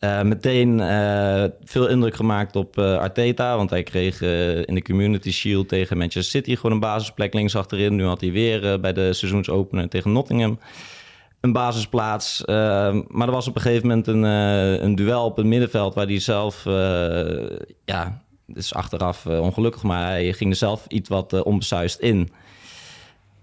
Uh, 0.00 0.22
meteen 0.22 0.78
veel 1.64 1.88
indruk 1.88 2.14
gemaakt 2.14 2.56
op 2.56 2.78
Arteta. 2.78 3.56
Want 3.56 3.70
hij 3.70 3.82
kreeg 3.82 4.20
in 4.66 4.74
de 4.74 4.82
Community 4.82 5.30
Shield 5.30 5.68
tegen 5.68 5.98
Manchester 5.98 6.40
City 6.40 6.56
gewoon 6.56 6.72
een 6.72 6.80
basisplek 6.80 7.34
links 7.34 7.56
achterin. 7.56 7.96
Nu 7.96 8.04
had 8.04 8.20
hij 8.20 8.32
weer 8.32 8.80
bij 8.80 8.92
de 8.92 9.12
seizoensopener 9.12 9.88
tegen 9.88 10.12
Nottingham 10.12 10.58
een 11.40 11.52
basisplaats. 11.52 12.42
maar 12.46 13.26
er 13.26 13.30
was 13.30 13.48
op 13.48 13.54
een 13.54 13.60
gegeven 13.60 13.88
moment 13.88 14.06
een, 14.06 14.22
een 14.84 14.94
duel 14.94 15.24
op 15.24 15.36
het 15.36 15.46
middenveld 15.46 15.94
waar 15.94 16.06
hij 16.06 16.20
zelf, 16.20 16.64
ja, 17.84 18.22
is 18.54 18.74
achteraf 18.74 19.26
ongelukkig, 19.26 19.82
maar 19.82 20.06
hij 20.06 20.32
ging 20.32 20.50
er 20.50 20.56
zelf 20.56 20.84
iets 20.88 21.08
wat 21.08 21.42
onbesuist 21.42 21.98
in. 21.98 22.30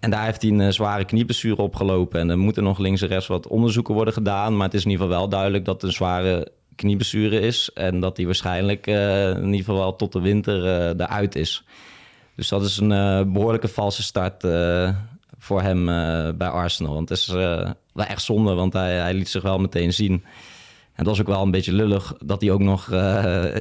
En 0.06 0.12
daar 0.12 0.26
heeft 0.26 0.42
hij 0.42 0.52
een 0.52 0.62
eh, 0.62 0.72
zware 0.72 1.06
knieblessure 1.06 1.62
opgelopen. 1.62 2.20
En 2.20 2.30
er 2.30 2.38
moeten 2.38 2.64
nog 2.64 2.78
links 2.78 3.02
en 3.02 3.08
rechts 3.08 3.28
wat 3.28 3.48
onderzoeken 3.48 3.94
worden 3.94 4.14
gedaan. 4.14 4.56
Maar 4.56 4.66
het 4.66 4.74
is 4.74 4.84
in 4.84 4.90
ieder 4.90 5.06
geval 5.06 5.20
wel 5.20 5.30
duidelijk 5.30 5.66
dat 5.66 5.74
het 5.74 5.84
een 5.84 5.96
zware 5.96 6.52
knieblessure 6.76 7.40
is. 7.40 7.70
En 7.74 8.00
dat 8.00 8.18
hij 8.18 8.26
waarschijnlijk 8.26 8.88
uh, 8.88 9.30
in 9.30 9.46
ieder 9.46 9.60
geval 9.60 9.78
wel 9.78 9.96
tot 9.96 10.12
de 10.12 10.20
winter 10.20 10.64
uh, 10.64 11.06
eruit 11.06 11.36
is. 11.36 11.64
Dus 12.36 12.48
dat 12.48 12.64
is 12.64 12.78
een 12.78 12.92
uh, 12.92 13.22
behoorlijke 13.34 13.68
valse 13.68 14.04
start 14.04 14.48
voor 15.40 15.62
hem 15.62 15.86
bij 16.38 16.48
Arsenal. 16.48 16.94
Want 16.94 17.10
het 17.10 17.18
is 17.18 17.28
wel 17.94 18.06
echt 18.08 18.22
zonde, 18.22 18.54
want 18.54 18.74
hij, 18.74 18.94
hij, 18.94 19.14
liet 19.14 19.30
zich 19.30 19.42
wel 19.42 19.60
meteen 19.60 19.94
zien. 19.94 20.14
En 20.94 21.04
dat 21.04 21.06
was 21.06 21.20
ook 21.20 21.28
wel 21.28 21.42
een 21.42 21.52
beetje 21.52 21.74
lullig 21.74 22.14
dat 22.26 22.42
hij 22.42 22.52
ook 22.52 22.62
nog... 22.62 22.90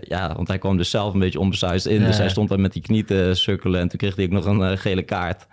ja, 0.01 0.33
want 0.37 0.49
hij 0.49 0.59
kwam 0.59 0.77
dus 0.77 0.91
zelf 0.91 1.15
een 1.15 1.21
beetje 1.21 1.41
onbesuisd 1.41 1.87
in. 1.87 2.05
Dus 2.05 2.17
hij 2.17 2.29
stond 2.29 2.49
daar 2.49 2.61
met 2.61 2.73
die 2.73 2.83
knie 2.83 3.05
te 3.05 3.31
sukkelen. 3.35 3.81
En 3.81 3.89
toen 3.89 3.99
kreeg 3.99 4.17
hij 4.17 4.25
ook 4.25 4.31
nog 4.31 4.45
een 4.45 4.79
gele 4.79 5.03
kaart. 5.03 5.47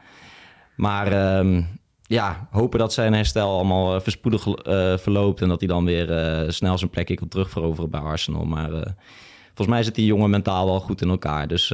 Maar 0.75 1.37
um, 1.37 1.79
ja, 2.01 2.47
hopen 2.51 2.79
dat 2.79 2.93
zijn 2.93 3.13
herstel 3.13 3.49
allemaal 3.49 3.95
uh, 3.95 4.01
verspoedig 4.01 4.45
uh, 4.45 4.53
verloopt... 4.97 5.41
en 5.41 5.47
dat 5.47 5.59
hij 5.59 5.69
dan 5.69 5.85
weer 5.85 6.09
uh, 6.43 6.49
snel 6.49 6.77
zijn 6.77 6.89
plekje 6.89 7.15
kan 7.15 7.27
terugveroveren 7.27 7.89
bij 7.89 7.99
Arsenal. 7.99 8.45
Maar 8.45 8.69
volgens 9.47 9.67
mij 9.67 9.83
zit 9.83 9.95
die 9.95 10.05
jongen 10.05 10.29
mentaal 10.29 10.65
wel 10.65 10.79
goed 10.79 11.01
in 11.01 11.09
elkaar. 11.09 11.47
Dus 11.47 11.71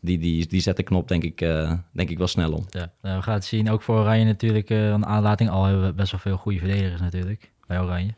die, 0.00 0.18
die, 0.18 0.46
die 0.46 0.60
zet 0.60 0.76
de 0.76 0.82
knop 0.82 1.08
denk 1.08 1.22
ik, 1.22 1.40
eh, 1.40 1.72
denk 1.92 2.10
ik 2.10 2.18
wel 2.18 2.26
snel 2.26 2.52
om. 2.52 2.66
Ja, 2.70 2.92
nou, 3.02 3.16
we 3.16 3.22
gaan 3.22 3.34
het 3.34 3.44
zien. 3.44 3.70
Ook 3.70 3.82
voor 3.82 3.98
Oranje 3.98 4.24
natuurlijk. 4.24 4.70
eh 4.70 4.88
een 4.88 5.06
aanlating 5.06 5.50
al 5.50 5.64
hebben 5.64 5.86
we 5.86 5.92
best 5.92 6.10
wel 6.10 6.20
veel 6.20 6.36
goede 6.36 6.58
verdedigers 6.58 7.00
natuurlijk. 7.00 7.50
Bij 7.66 7.80
Oranje. 7.80 8.14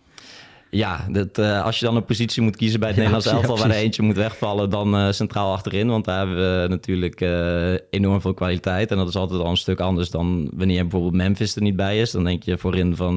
Ja, 0.75 1.07
dat, 1.11 1.39
eh, 1.39 1.65
als 1.65 1.79
je 1.79 1.85
dan 1.85 1.97
een 1.97 2.05
positie 2.05 2.43
moet 2.43 2.57
kiezen 2.57 2.81
bij 2.81 2.89
het 2.89 2.97
Ja, 2.97 3.03
Nederlands 3.03 3.31
ja, 3.31 3.37
elftal... 3.37 3.59
waar 3.59 3.77
er 3.77 3.83
eentje 3.83 4.03
moet 4.03 4.17
wegvallen, 4.17 4.71
dan 4.71 4.97
eh, 4.97 5.11
centraal 5.11 5.53
achterin. 5.53 5.89
Want 5.89 6.05
daar 6.05 6.19
hebben 6.19 6.37
we 6.37 6.69
natuurlijk 6.69 7.21
eh, 7.21 7.73
enorm 7.91 8.21
veel 8.21 8.35
kwaliteit. 8.35 8.91
En 8.91 8.97
dat 8.97 9.09
is 9.09 9.17
altijd 9.17 9.41
al 9.41 9.51
een 9.51 9.57
stuk 9.57 9.81
anders 9.81 10.11
dan 10.11 10.51
wanneer 10.55 10.83
bijvoorbeeld 10.83 11.15
Memphis 11.15 11.57
er 11.57 11.63
niet 11.63 11.77
bij 11.77 12.01
is. 12.01 12.11
Dan 12.11 12.25
denk 12.25 12.43
je 12.43 12.59
voorin 12.59 12.97
van... 12.97 13.17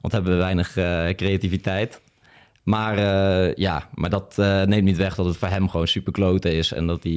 want 0.00 0.12
hebben 0.12 0.32
we 0.32 0.38
weinig 0.38 0.72
creativiteit. 1.16 2.00
Maar 2.62 2.98
ja, 3.60 3.88
maar 3.94 4.10
dat 4.10 4.36
neemt 4.36 4.84
niet 4.84 4.96
weg 4.96 5.14
dat 5.14 5.26
het 5.26 5.36
voor 5.36 5.48
hem 5.48 5.68
gewoon 5.68 5.88
super 5.88 6.12
kloten 6.12 6.52
is. 6.52 6.72
En 6.72 6.86
dat 6.86 7.02
hij, 7.02 7.12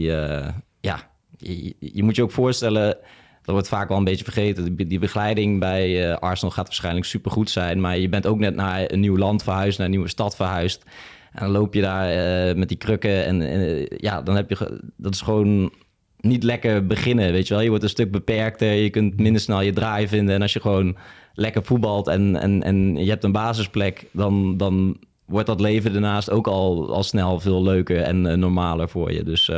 ja, 0.81 1.09
je, 1.38 1.75
je 1.79 2.03
moet 2.03 2.15
je 2.15 2.23
ook 2.23 2.31
voorstellen, 2.31 2.97
dat 3.41 3.53
wordt 3.53 3.67
vaak 3.67 3.88
wel 3.88 3.98
een 3.98 4.03
beetje 4.03 4.24
vergeten. 4.24 4.75
Die, 4.75 5.00
begeleiding 5.00 5.60
bij 5.60 6.10
eh, 6.10 6.17
Arsenal 6.17 6.53
gaat 6.53 6.65
waarschijnlijk 6.65 7.05
super 7.05 7.31
goed 7.31 7.50
zijn. 7.50 7.81
Maar 7.81 7.98
je 7.98 8.10
bent 8.10 8.25
ook 8.25 8.39
net 8.39 8.55
naar 8.55 8.91
een 8.91 9.00
nieuw 9.00 9.17
land 9.17 9.43
verhuisd, 9.43 9.77
naar 9.77 9.86
een 9.86 9.93
nieuwe 9.93 10.10
stad 10.10 10.36
verhuisd. 10.36 10.83
En 11.31 11.41
dan 11.41 11.51
loop 11.51 11.74
je 11.74 11.81
daar 11.81 12.10
eh, 12.10 12.55
met 12.55 12.67
die 12.67 12.77
krukken. 12.77 13.25
En 13.25 13.41
eh, 13.41 13.86
ja, 13.98 14.21
dan 14.21 14.36
heb 14.36 14.50
je, 14.50 14.79
dat 14.98 15.13
is 15.13 15.21
gewoon 15.21 15.71
niet 16.19 16.43
lekker 16.43 16.88
beginnen, 16.88 17.31
weet 17.31 17.48
je 17.48 17.53
wel. 17.53 17.63
Je 17.63 17.69
wordt 17.69 17.83
een 17.83 17.89
stuk 17.89 18.12
beperkter, 18.12 18.74
je 18.74 18.89
kunt 18.89 19.19
minder 19.19 19.41
snel 19.41 19.62
je 19.62 19.74
draai 19.74 20.07
vinden. 20.07 20.36
En 20.36 20.41
als 20.41 20.53
je 20.53 20.62
gewoon 20.62 20.98
lekker 21.33 21.63
voetbalt 21.63 22.07
en, 22.07 22.36
en, 22.36 22.63
en 22.63 22.95
je 22.95 23.10
hebt 23.10 23.24
een 23.24 23.31
basisplek, 23.31 24.05
dan, 24.12 24.57
dan 24.57 24.98
wordt 25.25 25.48
dat 25.48 25.62
leven 25.62 25.93
daarnaast 25.93 26.31
ook 26.31 26.48
al, 26.48 26.93
al 26.93 27.03
snel 27.03 27.39
veel 27.39 27.63
leuker 27.63 28.01
en 28.01 28.39
normaler 28.39 28.89
voor 28.89 29.12
je. 29.12 29.24
Dus 29.24 29.51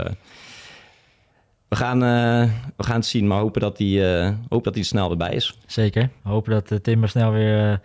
we, 1.73 1.79
gaan, 1.79 2.03
eh, 2.03 2.49
we 2.77 2.83
gaan 2.83 2.95
het 2.95 3.05
zien, 3.05 3.27
maar 3.27 3.39
hopen 3.39 3.61
dat 3.61 3.77
hij, 3.77 4.21
eh, 4.25 4.31
hopen 4.49 4.63
dat 4.63 4.75
hij 4.75 4.83
snel 4.83 5.11
erbij 5.11 5.33
is. 5.33 5.57
Zeker. 5.65 6.09
Hopen 6.23 6.51
dat 6.51 6.71
uh, 6.71 6.77
Timber 6.79 7.09
snel 7.09 7.31
weer 7.31 7.69
eh, 7.71 7.77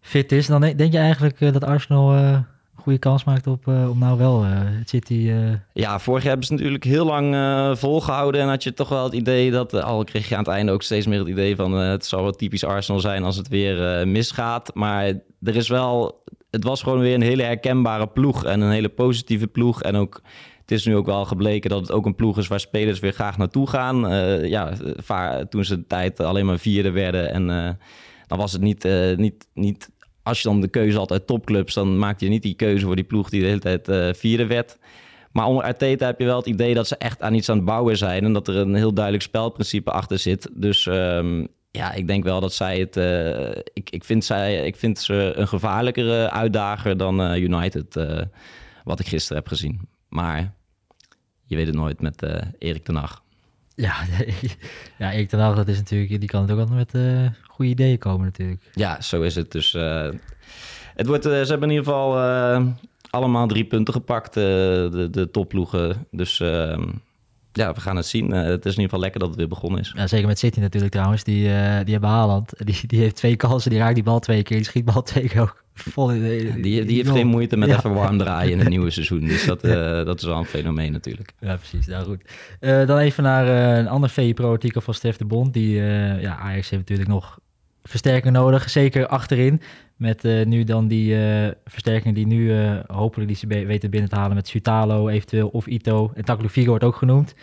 fit 0.00 0.32
is. 0.32 0.46
Dan 0.46 0.60
denk, 0.60 0.92
je 0.92 0.98
eigenlijk 0.98 1.40
eh, 1.40 1.52
dat 1.52 1.64
Arsenal 1.64 2.12
eh, 2.14 2.30
een 2.30 2.44
goede 2.82 2.98
kans 2.98 3.24
maakt 3.24 3.46
op, 3.46 3.68
eh, 3.68 3.90
om 3.90 3.98
nou 3.98 4.18
wel 4.18 4.44
eh, 4.44 4.50
het 4.52 4.88
City... 4.88 5.28
eh, 5.30 5.36
Ja, 5.72 5.98
vorig 5.98 6.20
jaar 6.22 6.30
hebben 6.30 6.46
ze 6.46 6.52
natuurlijk 6.54 6.84
heel 6.84 7.06
lang 7.06 7.34
eh, 7.34 7.74
volgehouden. 7.74 8.40
En 8.40 8.48
had 8.48 8.62
je 8.62 8.74
toch 8.74 8.88
wel 8.88 9.04
het 9.04 9.12
idee 9.12 9.50
dat, 9.50 9.74
eh, 9.74 9.82
al 9.84 10.04
kreeg 10.04 10.28
je 10.28 10.34
aan 10.36 10.44
het 10.44 10.52
einde 10.52 10.72
ook 10.72 10.82
steeds 10.82 11.06
meer 11.06 11.18
het 11.18 11.28
idee 11.28 11.56
van 11.56 11.80
eh, 11.80 11.88
het 11.88 12.06
zal 12.06 12.22
wel 12.22 12.32
typisch 12.32 12.64
Arsenal 12.64 13.00
zijn 13.00 13.24
als 13.24 13.36
het 13.36 13.48
weer 13.48 13.98
eh, 13.98 14.06
misgaat. 14.06 14.70
Maar 14.74 15.04
er 15.42 15.56
is 15.56 15.68
wel, 15.68 16.22
het 16.50 16.64
was 16.64 16.82
gewoon 16.82 17.00
weer 17.00 17.14
een 17.14 17.22
hele 17.22 17.42
herkenbare 17.42 18.06
ploeg 18.06 18.44
en 18.44 18.60
een 18.60 18.70
hele 18.70 18.88
positieve 18.88 19.46
ploeg. 19.46 19.82
En 19.82 19.96
ook, 19.96 20.20
het 20.66 20.78
is 20.78 20.86
nu 20.86 20.96
ook 20.96 21.06
wel 21.06 21.24
gebleken 21.24 21.70
dat 21.70 21.80
het 21.80 21.92
ook 21.92 22.06
een 22.06 22.14
ploeg 22.14 22.38
is 22.38 22.46
waar 22.46 22.60
spelers 22.60 22.98
weer 22.98 23.12
graag 23.12 23.38
naartoe 23.38 23.68
gaan. 23.68 24.08
Eh, 24.08 24.48
ja, 24.48 24.72
toen 25.48 25.64
ze 25.64 25.76
de 25.76 25.86
tijd 25.86 26.20
alleen 26.20 26.46
maar 26.46 26.58
vierde 26.58 26.90
werden 26.90 27.32
en 27.32 27.50
eh, 27.50 27.70
dan 28.26 28.38
was 28.38 28.52
het 28.52 28.62
niet, 28.62 28.84
eh, 28.84 29.16
niet, 29.16 29.48
niet 29.54 29.90
als 30.22 30.42
je 30.42 30.48
dan 30.48 30.60
de 30.60 30.68
keuze 30.68 30.98
had 30.98 31.12
uit 31.12 31.26
topclubs, 31.26 31.74
dan 31.74 31.98
maakte 31.98 32.24
je 32.24 32.30
niet 32.30 32.42
die 32.42 32.54
keuze 32.54 32.84
voor 32.84 32.96
die 32.96 33.04
ploeg 33.04 33.30
die 33.30 33.40
de 33.40 33.46
hele 33.46 33.78
tijd 33.78 34.16
vierde 34.18 34.46
werd. 34.46 34.78
Maar 35.32 35.46
onder 35.46 35.64
Arteta 35.64 36.06
heb 36.06 36.18
je 36.18 36.24
wel 36.24 36.36
het 36.36 36.46
idee 36.46 36.74
dat 36.74 36.88
ze 36.88 36.96
echt 36.96 37.22
aan 37.22 37.34
iets 37.34 37.48
aan 37.48 37.56
het 37.56 37.64
bouwen 37.64 37.96
zijn. 37.96 38.24
En 38.24 38.32
dat 38.32 38.48
er 38.48 38.56
een 38.56 38.74
heel 38.74 38.94
duidelijk 38.94 39.24
spelprincipe 39.24 39.90
achter 39.90 40.18
zit. 40.18 40.50
Dus 40.52 40.86
ehm, 40.86 41.46
ja, 41.70 41.92
ik 41.92 42.06
denk 42.06 42.24
wel 42.24 42.40
dat 42.40 42.52
zij 42.52 42.78
het... 42.78 42.96
ik, 43.72 43.90
ik, 43.90 44.04
vind 44.04 44.24
zij, 44.24 44.66
ik 44.66 44.76
vind 44.76 44.98
ze 44.98 45.32
een 45.36 45.48
gevaarlijkere 45.48 46.30
uitdager 46.30 46.96
dan 46.96 47.34
United. 47.34 48.06
wat 48.84 49.00
ik 49.00 49.06
gisteren 49.06 49.36
heb 49.36 49.48
gezien. 49.48 49.95
Maar 50.16 50.52
je 51.44 51.56
weet 51.56 51.66
het 51.66 51.74
nooit 51.74 52.00
met 52.00 52.22
eh 52.22 52.42
Erik 52.58 52.84
ten 52.84 52.94
Hag. 52.94 53.22
ja, 53.74 53.94
ja, 54.98 55.12
Erik 55.12 55.28
ten 55.28 55.38
Hag, 55.38 55.56
dat 55.56 55.68
is 55.68 55.76
natuurlijk... 55.76 56.20
Die 56.20 56.28
kan 56.28 56.42
het 56.42 56.50
ook 56.50 56.58
altijd 56.58 56.78
met 56.78 56.94
eh, 56.94 57.30
goede 57.48 57.70
ideeën 57.70 57.98
komen 57.98 58.24
natuurlijk. 58.24 58.70
Ja, 58.74 59.00
zo 59.00 59.22
is 59.22 59.34
het. 59.34 59.52
Dus 59.52 59.74
eh, 59.74 60.08
het 60.94 61.06
wordt, 61.06 61.24
ze 61.24 61.30
hebben 61.30 61.70
in 61.70 61.76
ieder 61.76 61.84
geval 61.84 62.18
allemaal 63.10 63.46
drie 63.46 63.64
punten 63.64 63.94
gepakt, 63.94 64.34
de, 64.34 65.08
de 65.10 65.30
topploegen. 65.30 66.06
Dus 66.10 66.40
ehm, 66.40 66.88
ja, 67.52 67.72
we 67.72 67.80
gaan 67.80 67.96
het 67.96 68.06
zien. 68.06 68.30
Het 68.30 68.64
is 68.64 68.74
in 68.74 68.80
ieder 68.80 68.82
geval 68.82 69.00
lekker 69.00 69.20
dat 69.20 69.28
het 69.28 69.38
weer 69.38 69.48
begonnen 69.48 69.80
is. 69.80 69.92
Ja, 69.96 70.06
zeker 70.06 70.26
met 70.26 70.38
City 70.38 70.60
natuurlijk 70.60 70.92
trouwens. 70.92 71.24
Die, 71.24 71.42
die 71.84 71.92
hebben 71.92 72.10
Haaland. 72.10 72.52
Die, 72.66 72.86
die 72.86 73.00
heeft 73.00 73.16
twee 73.16 73.36
kansen. 73.36 73.70
Die 73.70 73.78
raakt 73.78 73.94
die 73.94 74.04
bal 74.04 74.18
twee 74.18 74.42
keer. 74.42 74.56
Die 74.56 74.66
schiet 74.66 74.84
bal 74.84 75.02
twee 75.02 75.28
keer 75.28 75.40
ook 75.40 75.64
vol 75.76 76.08
Die, 76.08 76.84
die 76.84 76.96
heeft 76.96 77.10
geen 77.10 77.26
moeite 77.26 77.56
met 77.56 77.68
even 77.68 77.94
warm 77.94 78.18
draaien 78.18 78.52
in 78.52 78.58
het 78.58 78.68
nieuwe 78.68 78.90
seizoen. 78.90 79.20
Dus 79.20 79.44
dat, 79.44 79.64
eh, 79.64 80.04
dat 80.04 80.18
is 80.20 80.24
wel 80.26 80.36
een 80.36 80.44
fenomeen 80.44 80.92
natuurlijk. 80.92 81.32
Ja, 81.40 81.56
precies. 81.56 81.86
Nou 81.86 82.04
goed. 82.04 82.22
Eh, 82.60 82.86
dan 82.86 82.98
even 82.98 83.22
naar 83.22 83.46
eh, 83.46 83.78
een 83.78 83.88
ander 83.88 84.10
VI 84.10 84.34
Pro-artikel 84.34 84.80
van 84.80 84.94
Stef 84.94 85.16
de 85.16 85.24
Bond. 85.24 85.52
Die, 85.52 85.74
ja, 86.20 86.36
Ajax 86.36 86.70
heeft 86.70 86.82
natuurlijk 86.82 87.08
nog 87.08 87.38
versterking 87.82 88.34
nodig. 88.34 88.70
Zeker 88.70 89.06
achterin. 89.06 89.60
Met 89.96 90.22
nu 90.22 90.64
dan 90.64 90.88
die 90.88 91.16
eh 91.16 91.50
versterking 91.64 92.14
die 92.14 92.26
nu 92.26 92.52
hopelijk 92.86 93.28
die 93.28 93.36
ze 93.36 93.46
weten 93.46 93.90
binnen 93.90 94.10
te 94.10 94.16
halen 94.16 94.34
met 94.34 94.48
Sutalo 94.48 95.08
eventueel 95.08 95.48
of 95.48 95.66
Ito. 95.66 96.10
En 96.14 96.24
Tagliafico 96.24 96.68
wordt 96.68 96.84
ook 96.84 96.96
genoemd. 96.96 97.34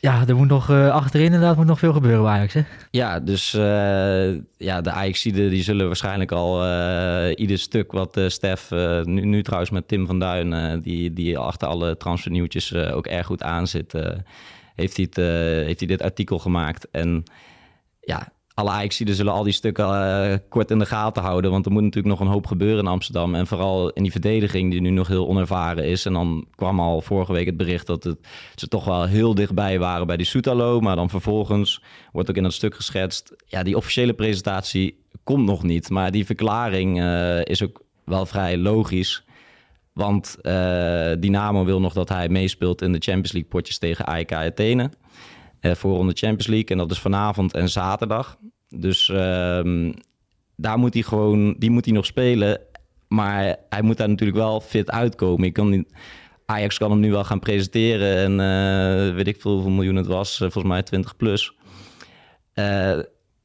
Ja, 0.00 0.26
er 0.26 0.36
moet 0.36 0.48
nog 0.48 0.70
eh, 0.70 0.90
achterin 0.90 1.26
inderdaad 1.26 1.56
moet 1.56 1.66
nog 1.66 1.78
veel 1.78 1.92
gebeuren 1.92 2.22
bij 2.22 2.32
Ajax, 2.32 2.54
hè? 2.54 2.62
Ja, 2.90 3.20
dus 3.20 3.54
eh, 3.54 4.34
ja, 4.56 4.80
de 4.80 4.90
Ajaxiden 4.90 5.50
die 5.50 5.62
zullen 5.62 5.86
waarschijnlijk 5.86 6.32
al 6.32 6.64
eh, 6.64 7.32
ieder 7.36 7.58
stuk 7.58 7.92
wat 7.92 8.20
Stef, 8.26 8.70
nu, 9.02 9.24
nu 9.24 9.42
trouwens 9.42 9.70
met 9.70 9.88
Tim 9.88 10.06
van 10.06 10.18
Duin, 10.18 10.80
die, 10.80 11.12
die 11.12 11.38
achter 11.38 11.68
alle 11.68 11.96
transfernieuwtjes 11.96 12.74
ook 12.74 13.06
erg 13.06 13.26
goed 13.26 13.42
aan 13.42 13.66
zit, 13.66 13.92
heeft, 14.74 14.96
hij 14.96 15.06
het, 15.10 15.16
heeft 15.66 15.78
hij 15.78 15.88
dit 15.88 16.02
artikel 16.02 16.38
gemaakt. 16.38 16.90
En 16.90 17.22
ja, 18.00 18.32
alle 18.58 18.70
Ajaxiden 18.70 19.14
zullen 19.14 19.32
al 19.32 19.42
die 19.42 19.52
stukken 19.52 19.84
eh, 19.84 20.36
kort 20.48 20.70
in 20.70 20.78
de 20.78 20.86
gaten 20.86 21.22
houden, 21.22 21.50
want 21.50 21.66
er 21.66 21.72
moet 21.72 21.82
natuurlijk 21.82 22.18
nog 22.18 22.20
een 22.20 22.32
hoop 22.32 22.46
gebeuren 22.46 22.78
in 22.78 22.90
Amsterdam. 22.90 23.34
En 23.34 23.46
vooral 23.46 23.90
in 23.90 24.02
die 24.02 24.12
verdediging 24.12 24.70
die 24.70 24.80
nu 24.80 24.90
nog 24.90 25.08
heel 25.08 25.28
onervaren 25.28 25.84
is. 25.84 26.06
En 26.06 26.12
dan 26.12 26.46
kwam 26.54 26.80
al 26.80 27.00
vorige 27.00 27.32
week 27.32 27.46
het 27.46 27.56
bericht 27.56 27.86
dat 27.86 28.04
het, 28.04 28.18
ze 28.54 28.68
toch 28.68 28.84
wel 28.84 29.04
heel 29.04 29.34
dichtbij 29.34 29.78
waren 29.78 30.06
bij 30.06 30.16
die 30.16 30.26
Soetalo, 30.26 30.80
maar 30.80 30.96
dan 30.96 31.10
vervolgens 31.10 31.82
wordt 32.12 32.30
ook 32.30 32.36
in 32.36 32.42
dat 32.42 32.52
stuk 32.52 32.74
geschetst. 32.74 33.34
Ja, 33.46 33.62
die 33.62 33.76
officiële 33.76 34.12
presentatie 34.12 35.04
komt 35.24 35.46
nog 35.46 35.62
niet. 35.62 35.90
Maar 35.90 36.10
die 36.10 36.26
verklaring 36.26 37.00
eh, 37.00 37.44
is 37.44 37.62
ook 37.62 37.82
wel 38.04 38.26
vrij 38.26 38.56
logisch. 38.56 39.24
Want 39.92 40.36
eh 40.40 41.12
Dynamo 41.18 41.64
wil 41.64 41.80
nog 41.80 41.92
dat 41.92 42.08
hij 42.08 42.28
meespeelt 42.28 42.82
in 42.82 42.92
de 42.92 42.98
Champions 42.98 43.32
League 43.32 43.50
potjes 43.50 43.78
tegen 43.78 44.06
AEK 44.06 44.32
Athene. 44.32 44.90
Eh 45.60 45.74
voor 45.74 46.06
de 46.06 46.12
Champions 46.14 46.46
League. 46.46 46.68
En 46.68 46.78
dat 46.78 46.90
is 46.90 46.98
vanavond 46.98 47.54
en 47.54 47.68
zaterdag. 47.68 48.38
Dus 48.68 49.08
ehm, 49.08 49.92
daar 50.56 50.78
moet 50.78 50.94
hij 50.94 51.02
gewoon, 51.02 51.54
die 51.58 51.70
moet 51.70 51.84
hij 51.84 51.94
nog 51.94 52.06
spelen. 52.06 52.60
Maar 53.08 53.56
hij 53.68 53.82
moet 53.82 53.96
daar 53.96 54.08
natuurlijk 54.08 54.38
wel 54.38 54.60
fit 54.60 54.90
uitkomen. 54.90 55.46
Ik 55.46 55.52
kan 55.52 55.68
niet, 55.68 55.92
Ajax 56.46 56.78
kan 56.78 56.90
hem 56.90 57.00
nu 57.00 57.10
wel 57.10 57.24
gaan 57.24 57.38
presenteren. 57.38 58.16
En 58.16 58.40
eh, 58.40 59.14
weet 59.14 59.26
ik 59.26 59.40
veel 59.40 59.52
hoeveel 59.52 59.70
miljoen 59.70 59.96
het 59.96 60.06
was. 60.06 60.32
eh, 60.32 60.38
volgens 60.38 60.72
mij 60.72 60.82
20 60.82 61.16
plus. 61.16 61.56
Eh, 62.52 62.98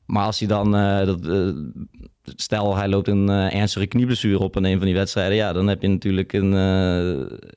maar 0.05 0.25
als 0.25 0.39
hij 0.39 0.47
dan, 0.47 0.75
eh, 0.75 1.05
dat, 1.05 1.25
eh, 1.25 1.49
stel 2.35 2.75
hij 2.75 2.87
loopt 2.87 3.07
een 3.07 3.29
eh, 3.29 3.55
ernstige 3.55 3.85
knieblessure 3.85 4.39
op 4.39 4.55
in 4.55 4.63
een 4.63 4.77
van 4.77 4.85
die 4.85 4.95
wedstrijden, 4.95 5.35
ja, 5.35 5.53
dan 5.53 5.67
heb 5.67 5.81
je 5.81 5.87
natuurlijk 5.87 6.33
een, 6.33 6.51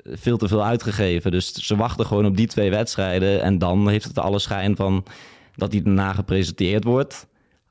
veel 0.05 0.37
te 0.37 0.49
veel 0.49 0.65
uitgegeven. 0.65 1.31
Dus 1.31 1.53
ze 1.53 1.77
wachten 1.77 2.07
gewoon 2.07 2.27
op 2.27 2.37
die 2.37 2.47
twee 2.47 2.71
wedstrijden 2.71 3.43
en 3.43 3.59
dan 3.59 3.89
heeft 3.89 4.05
het 4.05 4.19
alle 4.19 4.39
schijn 4.39 4.77
van 4.77 5.05
dat 5.55 5.73
hij 5.73 5.83
daarna 5.83 6.13
gepresenteerd 6.13 6.85
wordt. 6.85 7.27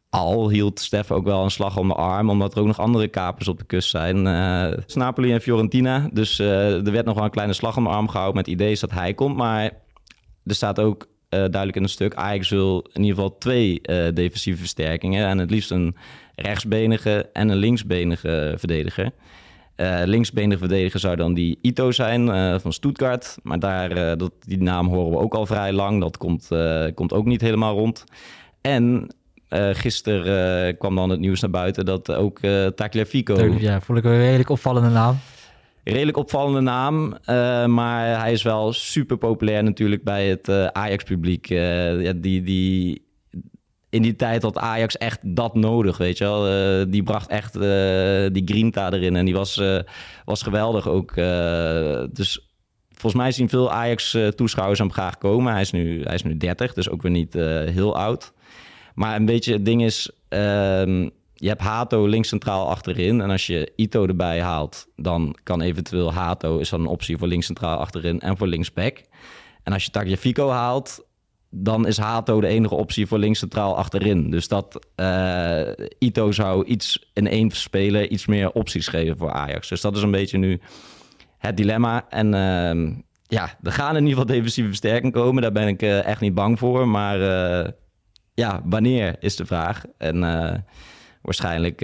Al 0.10 0.50
hield 0.50 0.79
Stef 0.79 1.12
ook 1.12 1.25
wel 1.25 1.44
een 1.44 1.51
slag 1.51 1.77
om 1.77 1.88
de 1.88 1.94
arm, 1.94 2.29
omdat 2.29 2.53
er 2.53 2.60
ook 2.60 2.67
nog 2.67 2.79
andere 2.79 3.08
kapers 3.08 3.48
op 3.48 3.58
de 3.58 3.65
kust 3.65 3.89
zijn. 3.89 4.27
Eh 4.27 4.77
Napoli 4.94 5.34
en 5.34 5.41
Fiorentina. 5.41 6.10
Dus 6.13 6.39
er 6.39 6.91
werd 6.91 7.05
nog 7.05 7.15
wel 7.15 7.24
een 7.24 7.29
kleine 7.29 7.53
slag 7.53 7.77
om 7.77 7.84
de 7.84 7.89
arm 7.89 8.08
gehouden 8.08 8.36
met 8.36 8.48
ideeën 8.48 8.77
dat 8.79 8.91
hij 8.91 9.13
komt. 9.13 9.36
Maar 9.36 9.72
er 10.44 10.55
staat 10.55 10.79
ook 10.79 11.08
duidelijk 11.36 11.75
in 11.75 11.84
een 11.84 11.89
stuk... 11.89 12.15
Ajax 12.15 12.50
wil 12.50 12.86
in 12.94 13.01
ieder 13.01 13.15
geval 13.15 13.38
twee 13.38 13.82
eh, 13.82 14.13
defensieve 14.13 14.60
versterkingen. 14.60 15.27
En 15.27 15.38
het 15.38 15.51
liefst 15.51 15.72
een 15.72 15.96
rechtsbenige 16.36 17.30
en 17.34 17.50
een 17.50 17.58
linksbenige 17.58 18.54
verdediger. 18.58 19.12
Eh, 19.75 20.01
linksbenige 20.06 20.60
verdediger 20.60 21.00
zou 21.00 21.15
dan 21.15 21.34
die 21.34 21.58
Ito 21.62 21.92
zijn 21.92 22.30
eh, 22.30 22.56
van 22.60 22.74
Stuttgart. 22.74 23.38
Maar 23.44 23.60
daar, 23.60 23.92
eh, 23.92 24.18
dat, 24.18 24.32
die 24.39 24.62
naam 24.62 24.88
horen 24.88 25.12
we 25.12 25.18
ook 25.18 25.34
al 25.34 25.46
vrij 25.46 25.74
lang. 25.74 26.01
Dat 26.01 26.18
komt, 26.18 26.51
eh, 26.51 26.86
komt 26.94 27.13
ook 27.13 27.25
niet 27.25 27.42
helemaal 27.42 27.75
rond. 27.75 28.04
En 28.62 29.08
eh 29.50 29.70
gisteren 29.74 30.68
eh, 30.68 30.77
kwam 30.80 30.96
dan 30.96 31.10
het 31.10 31.20
nieuws 31.20 31.42
naar 31.42 31.50
buiten 31.50 31.86
dat 31.86 32.12
ook 32.12 32.39
eh 32.39 32.65
Tagliafico... 32.65 33.56
Ja, 33.60 33.82
vond 33.82 33.98
ik 33.98 34.04
een 34.04 34.18
redelijk 34.18 34.50
opvallende 34.50 34.89
naam. 34.89 35.18
Redelijk 35.86 36.18
opvallende 36.18 36.60
naam, 36.60 37.13
eh, 37.13 37.65
maar 37.65 38.20
hij 38.20 38.32
is 38.32 38.44
wel 38.44 38.74
super 38.74 39.18
populair 39.18 39.63
natuurlijk 39.63 40.04
bij 40.04 40.27
het 40.27 40.48
eh, 40.48 40.65
Ajax-publiek. 40.65 41.50
Eh, 41.50 42.12
die, 42.15 42.44
die, 42.44 43.08
in 43.89 44.01
die 44.01 44.15
tijd 44.15 44.42
had 44.42 44.58
Ajax 44.58 44.98
echt 44.98 45.20
dat 45.22 45.56
nodig, 45.56 45.98
weet 45.98 46.18
je 46.18 46.24
wel. 46.24 46.89
Die 46.89 47.04
bracht 47.04 47.30
echt 47.30 47.54
die 48.34 48.42
grinta 48.46 48.92
erin 48.92 49.15
en 49.15 49.25
die 49.25 49.34
was, 49.34 49.62
was 50.25 50.42
geweldig 50.42 50.88
ook. 50.88 51.15
Dus 52.15 52.50
volgens 52.89 53.22
mij 53.22 53.32
zien 53.32 53.50
veel 53.50 53.72
Ajax-toeschouwers 53.72 54.80
hem 54.80 54.92
graag 54.92 55.18
komen. 55.18 55.51
Hij 55.51 55.62
is, 55.62 55.72
nu, 55.72 56.04
hij 56.04 56.15
is 56.15 56.24
nu 56.24 56.38
30, 56.38 56.74
dus 56.74 56.89
ook 56.89 57.01
weer 57.01 57.12
niet 57.12 57.34
heel 57.74 57.98
oud. 57.98 58.34
Maar 58.96 59.15
een 59.15 59.25
beetje 59.25 59.54
het 59.54 59.65
ding 59.65 59.84
is, 59.84 60.12
um, 60.30 61.12
je 61.36 61.48
hebt 61.48 61.62
Hato 61.62 62.06
links 62.06 62.27
centraal 62.27 62.70
achterin. 62.70 63.22
En 63.22 63.30
als 63.30 63.48
je 63.48 63.72
Ito 63.75 64.06
erbij 64.06 64.42
haalt, 64.42 64.88
dan 64.96 65.36
kan 65.44 65.62
eventueel 65.62 66.13
Hato 66.13 66.58
is 66.58 66.70
dan 66.70 66.80
een 66.80 66.88
optie 66.88 67.18
voor 67.18 67.27
links 67.27 67.46
centraal 67.46 67.77
achterin 67.77 68.20
en 68.20 68.38
voor 68.38 68.48
linksback. 68.48 69.01
En 69.63 69.74
als 69.74 69.86
je 69.86 69.92
Tagliafico 69.92 70.50
haalt, 70.50 71.06
dan 71.50 71.88
is 71.88 71.98
Hato 71.98 72.42
de 72.42 72.48
enige 72.48 72.75
optie 72.75 73.08
voor 73.08 73.18
links 73.18 73.39
centraal 73.39 73.77
achterin. 73.77 74.30
Dus 74.30 74.48
dat 74.48 74.88
uh, 74.96 75.62
Ito 76.00 76.32
zou 76.32 76.65
iets 76.65 77.10
in 77.13 77.27
één 77.27 77.51
spelen, 77.51 78.13
iets 78.13 78.25
meer 78.25 78.51
opties 78.51 78.88
geven 78.88 79.18
voor 79.18 79.32
Ajax. 79.32 79.70
Dus 79.70 79.82
dat 79.82 79.96
is 79.96 80.01
een 80.01 80.12
beetje 80.12 80.38
nu 80.38 80.62
het 81.38 81.58
dilemma. 81.58 82.06
En 82.10 82.25
uh, 82.25 82.96
ja, 83.27 83.58
er 83.62 83.72
gaan 83.72 83.96
in 83.96 84.04
ieder 84.04 84.20
geval 84.20 84.36
defensieve 84.36 84.70
versterking 84.70 85.13
komen. 85.13 85.42
Daar 85.42 85.51
ben 85.51 85.68
ik 85.68 85.82
uh, 85.82 86.06
echt 86.06 86.22
niet 86.22 86.34
bang 86.34 86.60
voor. 86.60 86.88
Maar 86.88 87.20
uh, 87.20 87.72
ja, 88.34 88.62
wanneer 88.65 89.15
is 89.20 89.36
de 89.36 89.46
vraag. 89.46 89.84
En 89.98 90.24
waarschijnlijk 91.25 91.79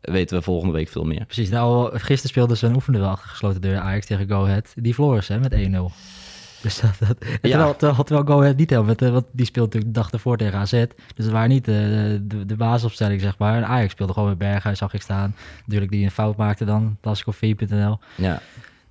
weten 0.00 0.36
we 0.36 0.42
volgende 0.42 0.74
week 0.74 0.88
veel 0.88 1.04
meer. 1.04 1.24
Precies. 1.24 1.50
Nou, 1.50 1.98
gisteren 1.98 2.28
speelde 2.28 2.56
ze 2.56 2.66
een 2.66 3.02
achter 3.04 3.28
gesloten 3.28 3.60
deur 3.60 3.78
Ajax 3.78 4.06
tegen 4.06 4.28
Go 4.28 4.44
Ahead. 4.44 4.72
Die 4.74 4.94
verloren 4.94 5.24
ze 5.24 5.32
hè, 5.32 5.38
met 5.38 5.52
1-0. 5.52 5.94
Dus 6.62 6.80
dat, 6.80 6.98
dat, 6.98 7.16
ja. 7.42 7.72
terwijl, 7.72 8.04
terwijl, 8.04 8.26
Go 8.26 8.40
Ahead 8.40 8.56
niet 8.56 8.70
helemaal, 8.70 8.94
want 8.96 9.26
die 9.32 9.46
speelde 9.46 9.68
natuurlijk 9.68 9.94
de 9.94 10.00
dag 10.00 10.10
ervoor 10.10 10.36
tegen 10.36 10.58
AZ. 10.58 10.70
Dus 11.14 11.24
het 11.24 11.30
waren 11.30 11.48
niet 11.48 11.64
de, 11.64 12.20
de, 12.22 12.46
de 12.46 12.56
basisopstelling, 12.56 13.20
zeg 13.20 13.38
maar. 13.38 13.56
En 13.56 13.66
Ajax 13.66 13.92
speelde 13.92 14.12
gewoon 14.12 14.28
met 14.28 14.38
Berghuis, 14.38 14.78
zag 14.78 14.94
ik 14.94 15.02
staan. 15.02 15.34
Natuurlijk 15.64 15.90
die 15.90 16.04
een 16.04 16.10
fout 16.10 16.36
maakte 16.36 16.64
dan, 16.64 16.96
las 17.02 17.20
ik 17.20 17.26
op 17.26 17.34
v.nl. 17.34 17.98
Ja. 18.14 18.40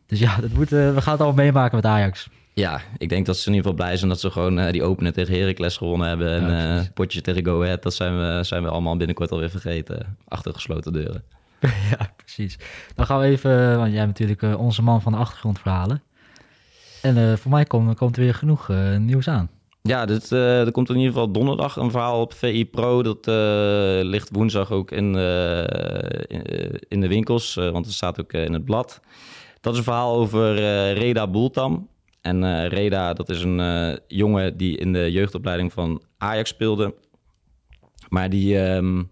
Dus 0.05 0.19
ja, 0.19 0.37
dat 0.41 0.51
moet, 0.53 0.71
uh, 0.71 0.93
we 0.93 1.01
gaan 1.01 1.13
het 1.13 1.21
allemaal 1.21 1.43
meemaken 1.43 1.75
met 1.75 1.85
Ajax. 1.85 2.29
Ja, 2.55 2.81
ik 2.97 3.09
denk 3.09 3.25
dat 3.25 3.37
ze 3.37 3.47
in 3.47 3.55
ieder 3.55 3.69
geval 3.69 3.85
blij 3.85 3.97
zijn 3.97 4.09
dat 4.09 4.19
ze 4.19 4.31
gewoon 4.31 4.59
uh, 4.59 4.71
die 4.71 4.83
openen 4.83 5.13
tegen 5.13 5.39
Heracles 5.39 5.77
gewonnen 5.77 6.07
hebben. 6.07 6.29
En 6.29 6.49
ja, 6.49 6.77
uh, 6.77 6.83
potje 6.93 7.21
tegen 7.21 7.45
Go 7.45 7.63
Ahead, 7.63 7.83
dat 7.83 7.93
zijn 7.93 8.17
we, 8.17 8.43
zijn 8.43 8.63
we 8.63 8.69
allemaal 8.69 8.97
binnenkort 8.97 9.31
alweer 9.31 9.49
vergeten. 9.49 10.17
Achter 10.27 10.53
gesloten 10.53 10.93
deuren. 10.93 11.23
ja, 11.91 12.13
precies. 12.15 12.57
Dan 12.95 13.05
gaan 13.05 13.19
we 13.19 13.25
even, 13.25 13.77
want 13.77 13.91
jij 13.91 14.05
bent 14.05 14.19
natuurlijk 14.19 14.59
onze 14.59 14.81
man 14.81 15.01
van 15.01 15.11
de 15.11 15.17
achtergrondverhalen. 15.17 16.03
En 17.01 17.17
uh, 17.17 17.33
voor 17.33 17.51
mij 17.51 17.65
komt, 17.65 17.97
komt 17.97 18.15
er 18.15 18.23
weer 18.23 18.33
genoeg 18.33 18.71
nieuws 18.97 19.27
aan. 19.27 19.49
Ja, 19.81 20.05
dit, 20.05 20.31
uh, 20.31 20.65
er 20.65 20.71
komt 20.71 20.89
in 20.89 20.95
ieder 20.95 21.11
geval 21.11 21.31
donderdag 21.31 21.75
een 21.75 21.91
verhaal 21.91 22.21
op 22.21 22.33
VI 22.33 22.65
Pro. 22.65 23.03
Dat 23.03 23.25
ligt 24.05 24.29
woensdag 24.31 24.71
ook 24.71 24.91
in, 24.91 25.15
in, 26.27 26.43
in, 26.87 27.01
de 27.01 27.07
winkels, 27.07 27.53
want 27.53 27.85
het 27.85 27.95
staat 27.95 28.19
ook 28.19 28.33
in 28.33 28.53
het 28.53 28.65
blad. 28.65 28.99
Dat 29.61 29.73
is 29.73 29.79
een 29.79 29.85
verhaal 29.85 30.15
over 30.15 30.53
Reda 30.93 31.27
Boeltam. 31.27 31.87
En 32.25 32.67
Reda, 32.67 33.13
dat 33.13 33.29
is 33.29 33.43
een 33.43 33.99
jongen 34.07 34.57
die 34.57 34.77
in 34.77 34.93
de 34.93 35.11
jeugdopleiding 35.11 35.73
van 35.73 36.01
Ajax 36.17 36.49
speelde. 36.49 36.95
Maar 38.09 38.29
die, 38.29 38.57
um, 38.57 39.09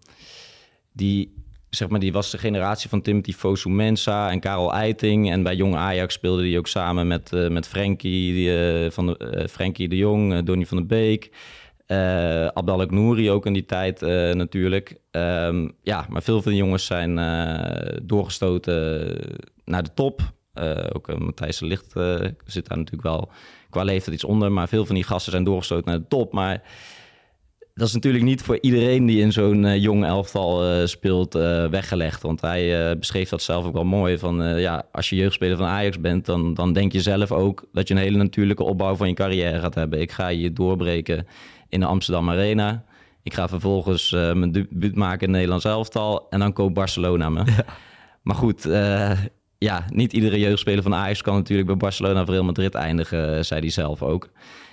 die 0.93 1.33
zeg 1.69 1.89
maar, 1.89 1.99
die 1.99 2.11
was 2.11 2.31
de 2.31 2.37
generatie 2.37 2.89
van 2.89 3.01
Timothy 3.01 3.33
Fosu 3.33 3.69
Mensa 3.69 4.31
en 4.31 4.39
Karel 4.39 4.73
Eiting. 4.73 5.31
En 5.31 5.43
bij 5.43 5.55
Jong 5.55 5.75
Ajax 5.75 6.13
speelde 6.13 6.47
hij 6.47 6.57
ook 6.57 6.67
samen 6.67 7.07
met, 7.07 7.31
uh, 7.33 7.49
met 7.49 7.67
Frenkie, 7.67 8.33
die, 8.33 8.83
uh, 8.83 8.91
van 8.91 9.05
de, 9.05 9.37
uh, 9.37 9.47
Frenkie 9.47 9.89
de 9.89 9.97
Jong, 9.97 10.43
Donny 10.43 10.65
van 10.65 10.77
der 10.77 10.85
Beek. 10.85 11.31
Uh, 11.87 12.47
Abdalek 12.47 12.91
Nouri 12.91 13.31
ook 13.31 13.45
in 13.45 13.53
die 13.53 13.65
tijd 13.65 14.01
natuurlijk. 14.33 14.97
Um, 15.11 15.71
ja, 15.81 16.05
maar 16.09 16.23
veel 16.23 16.41
van 16.41 16.51
de 16.51 16.57
jongens 16.57 16.85
zijn 16.85 17.15
doorgestoten 18.03 19.17
naar 19.65 19.83
de 19.83 19.93
top. 19.93 20.21
Ook 20.93 21.19
Matthijs 21.19 21.57
de 21.57 21.65
Licht 21.65 21.91
zit 22.45 22.67
daar 22.67 22.77
natuurlijk 22.77 23.03
wel 23.03 23.31
qua 23.69 23.83
leeftijd 23.83 24.15
iets 24.15 24.23
onder. 24.23 24.51
Maar 24.51 24.67
veel 24.67 24.85
van 24.85 24.95
die 24.95 25.03
gasten 25.03 25.31
zijn 25.31 25.43
doorgestoten 25.43 25.91
naar 25.91 25.99
de 25.99 26.07
top. 26.07 26.33
Maar 26.33 26.61
dat 27.73 27.87
is 27.87 27.93
natuurlijk 27.93 28.23
niet 28.23 28.41
voor 28.41 28.57
iedereen 28.61 29.05
die 29.05 29.21
in 29.21 29.31
zo'n 29.31 29.79
jong 29.79 30.05
elftal 30.05 30.87
speelt 30.87 31.33
weggelegd. 31.69 32.21
Want 32.21 32.41
hij 32.41 32.97
beschreef 32.97 33.29
dat 33.29 33.41
zelf 33.41 33.65
ook 33.65 33.73
wel 33.73 33.83
mooi. 33.83 34.17
Van 34.17 34.59
ja, 34.59 34.83
als 34.91 35.09
je 35.09 35.15
jeugdspeler 35.15 35.57
van 35.57 35.65
Ajax 35.65 35.99
bent, 35.99 36.25
dan, 36.25 36.53
dan 36.53 36.73
denk 36.73 36.91
je 36.91 37.01
zelf 37.01 37.31
ook 37.31 37.65
dat 37.71 37.87
je 37.87 37.93
een 37.93 37.99
hele 37.99 38.17
natuurlijke 38.17 38.63
opbouw 38.63 38.95
van 38.95 39.07
je 39.07 39.13
carrière 39.13 39.59
gaat 39.59 39.75
hebben. 39.75 40.01
Ik 40.01 40.11
ga 40.11 40.27
je 40.27 40.53
doorbreken 40.53 41.27
in 41.69 41.79
de 41.79 41.85
Amsterdam 41.85 42.29
Arena. 42.29 42.83
Ik 43.23 43.33
ga 43.33 43.47
vervolgens 43.47 44.11
mijn 44.11 44.51
debuut 44.51 44.95
maken 44.95 45.19
in 45.19 45.27
het 45.27 45.31
Nederlands 45.31 45.65
elftal. 45.65 46.29
En 46.29 46.39
dan 46.39 46.53
koopt 46.53 46.73
Barcelona 46.73 47.29
me. 47.29 47.43
Ja. 47.45 47.65
Maar 48.21 48.35
goed, 48.35 48.69
ja, 49.63 49.85
niet 49.89 50.13
iedere 50.13 50.39
jeugdspeler 50.39 50.83
van 50.83 50.95
Ajax 50.95 51.21
kan 51.21 51.35
natuurlijk 51.35 51.67
bij 51.67 51.77
Barcelona 51.77 52.21
of 52.21 52.29
Real 52.29 52.43
Madrid 52.43 52.75
eindigen, 52.75 53.45
zei 53.45 53.59
hij 53.59 53.69
zelf 53.69 54.01
ook. 54.01 54.29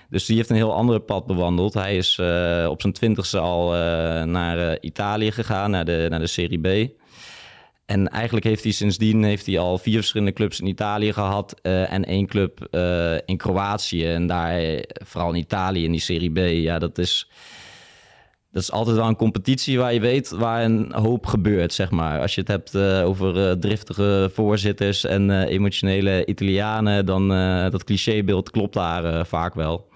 Dus 0.08 0.26
die 0.26 0.36
heeft 0.36 0.50
een 0.50 0.56
heel 0.56 0.74
andere 0.74 1.00
pad 1.00 1.26
bewandeld. 1.26 1.74
Hij 1.74 1.96
is 1.96 2.18
uh, 2.20 2.66
op 2.68 2.80
zijn 2.80 2.92
twintigste 2.92 3.38
al 3.38 3.74
uh, 3.74 3.80
naar 4.22 4.80
Italië 4.80 5.32
gegaan, 5.32 5.70
naar 5.70 5.84
de, 5.84 6.06
naar 6.10 6.18
de 6.18 6.26
Serie 6.26 6.60
B. 6.60 6.90
En 7.86 8.08
eigenlijk 8.08 8.46
heeft 8.46 8.62
hij 8.62 8.72
sindsdien 8.72 9.22
heeft 9.22 9.46
hij 9.46 9.58
al 9.58 9.78
vier 9.78 9.96
verschillende 9.96 10.32
clubs 10.32 10.60
in 10.60 10.66
Italië 10.66 11.12
gehad 11.12 11.60
en 11.62 12.04
één 12.04 12.26
club 12.26 12.68
in 13.26 13.36
Kroatië. 13.36 14.06
En 14.06 14.26
daar, 14.26 14.84
vooral 15.04 15.32
in 15.32 15.40
Italië, 15.40 15.84
in 15.84 15.90
die 15.90 16.00
Serie 16.00 16.30
B, 16.30 16.38
ja, 16.38 16.78
dat 16.78 16.98
is 16.98 17.30
dat 18.52 18.62
is 18.62 18.72
altijd 18.72 18.96
wel 18.96 19.08
een 19.08 19.16
competitie 19.16 19.78
waar 19.78 19.94
je 19.94 20.00
weet 20.00 20.30
waar 20.30 20.64
een 20.64 20.92
hoop 20.92 21.26
gebeurt, 21.26 21.72
zeg 21.72 21.90
maar. 21.90 22.20
Als 22.20 22.34
je 22.34 22.40
het 22.40 22.50
hebt 22.50 22.74
uh, 22.74 23.06
over 23.06 23.36
uh, 23.36 23.52
driftige 23.52 24.30
voorzitters 24.32 25.04
en 25.04 25.28
uh, 25.28 25.48
emotionele 25.48 26.26
Italianen, 26.26 27.06
dan 27.06 27.28
dat 27.70 27.84
clichébeeld 27.84 28.50
klopt 28.50 28.74
daar 28.74 29.26
vaak 29.26 29.54
wel. 29.54 29.88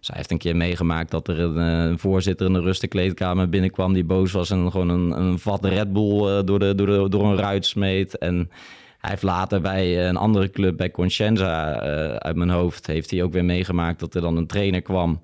Zij 0.00 0.16
heeft 0.16 0.30
een 0.30 0.38
keer 0.38 0.56
meegemaakt 0.56 1.10
dat 1.10 1.28
er 1.28 1.40
een, 1.40 1.98
voorzitter 1.98 2.46
in 2.46 2.52
de 2.52 2.60
rustekleedkamer 2.60 3.48
binnenkwam 3.48 3.92
die 3.92 4.04
boos 4.04 4.32
was 4.32 4.50
en 4.50 4.70
gewoon 4.70 4.88
een, 4.88 5.10
een 5.10 5.38
vat 5.38 5.64
Red 5.64 5.92
Bull 5.92 6.44
door, 6.44 6.58
de, 6.58 6.74
door, 6.74 6.86
de, 6.86 7.06
door 7.08 7.24
een 7.24 7.36
ruit 7.36 7.66
smeet. 7.66 8.18
En 8.18 8.50
hij 8.98 9.10
heeft 9.10 9.22
later 9.22 9.60
bij 9.60 10.08
een 10.08 10.16
andere 10.16 10.50
club, 10.50 10.76
bij 10.76 10.90
Concenza 10.90 11.78
uit 12.18 12.36
mijn 12.36 12.50
hoofd, 12.50 12.86
heeft 12.86 13.10
hij 13.10 13.22
ook 13.22 13.32
weer 13.32 13.44
meegemaakt 13.44 14.00
dat 14.00 14.14
er 14.14 14.20
dan 14.20 14.36
een 14.36 14.46
trainer 14.46 14.82
kwam 14.82 15.20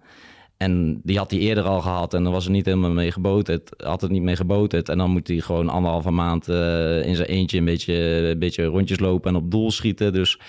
en 0.63 1.01
die 1.03 1.19
had 1.19 1.31
hij 1.31 1.41
eerder 1.41 1.65
al 1.65 1.81
gehad 1.81 2.15
en 2.15 2.23
dan 2.23 2.33
was 2.33 2.45
er 2.45 2.51
niet 2.51 2.67
helemaal 2.67 2.91
mee 2.91 3.13
geboterd. 3.13 3.71
Had 3.77 4.01
het 4.01 4.11
niet 4.11 4.23
mee 4.23 4.37
geboterd. 4.37 4.89
En 4.89 4.99
dan 4.99 5.11
moet 5.11 5.29
hij 5.29 5.39
gewoon 5.39 5.69
anderhalve 5.69 6.11
maand 6.11 6.49
uh, 6.49 7.07
in 7.07 7.17
zijn 7.17 7.29
eentje 7.29 7.59
een 7.59 7.65
beetje, 7.65 7.95
een 8.31 8.39
beetje 8.39 8.65
rondjes 8.65 8.99
lopen 8.99 9.31
en 9.31 9.37
op 9.37 9.51
doel 9.51 9.71
schieten. 9.71 10.13
Dus 10.13 10.41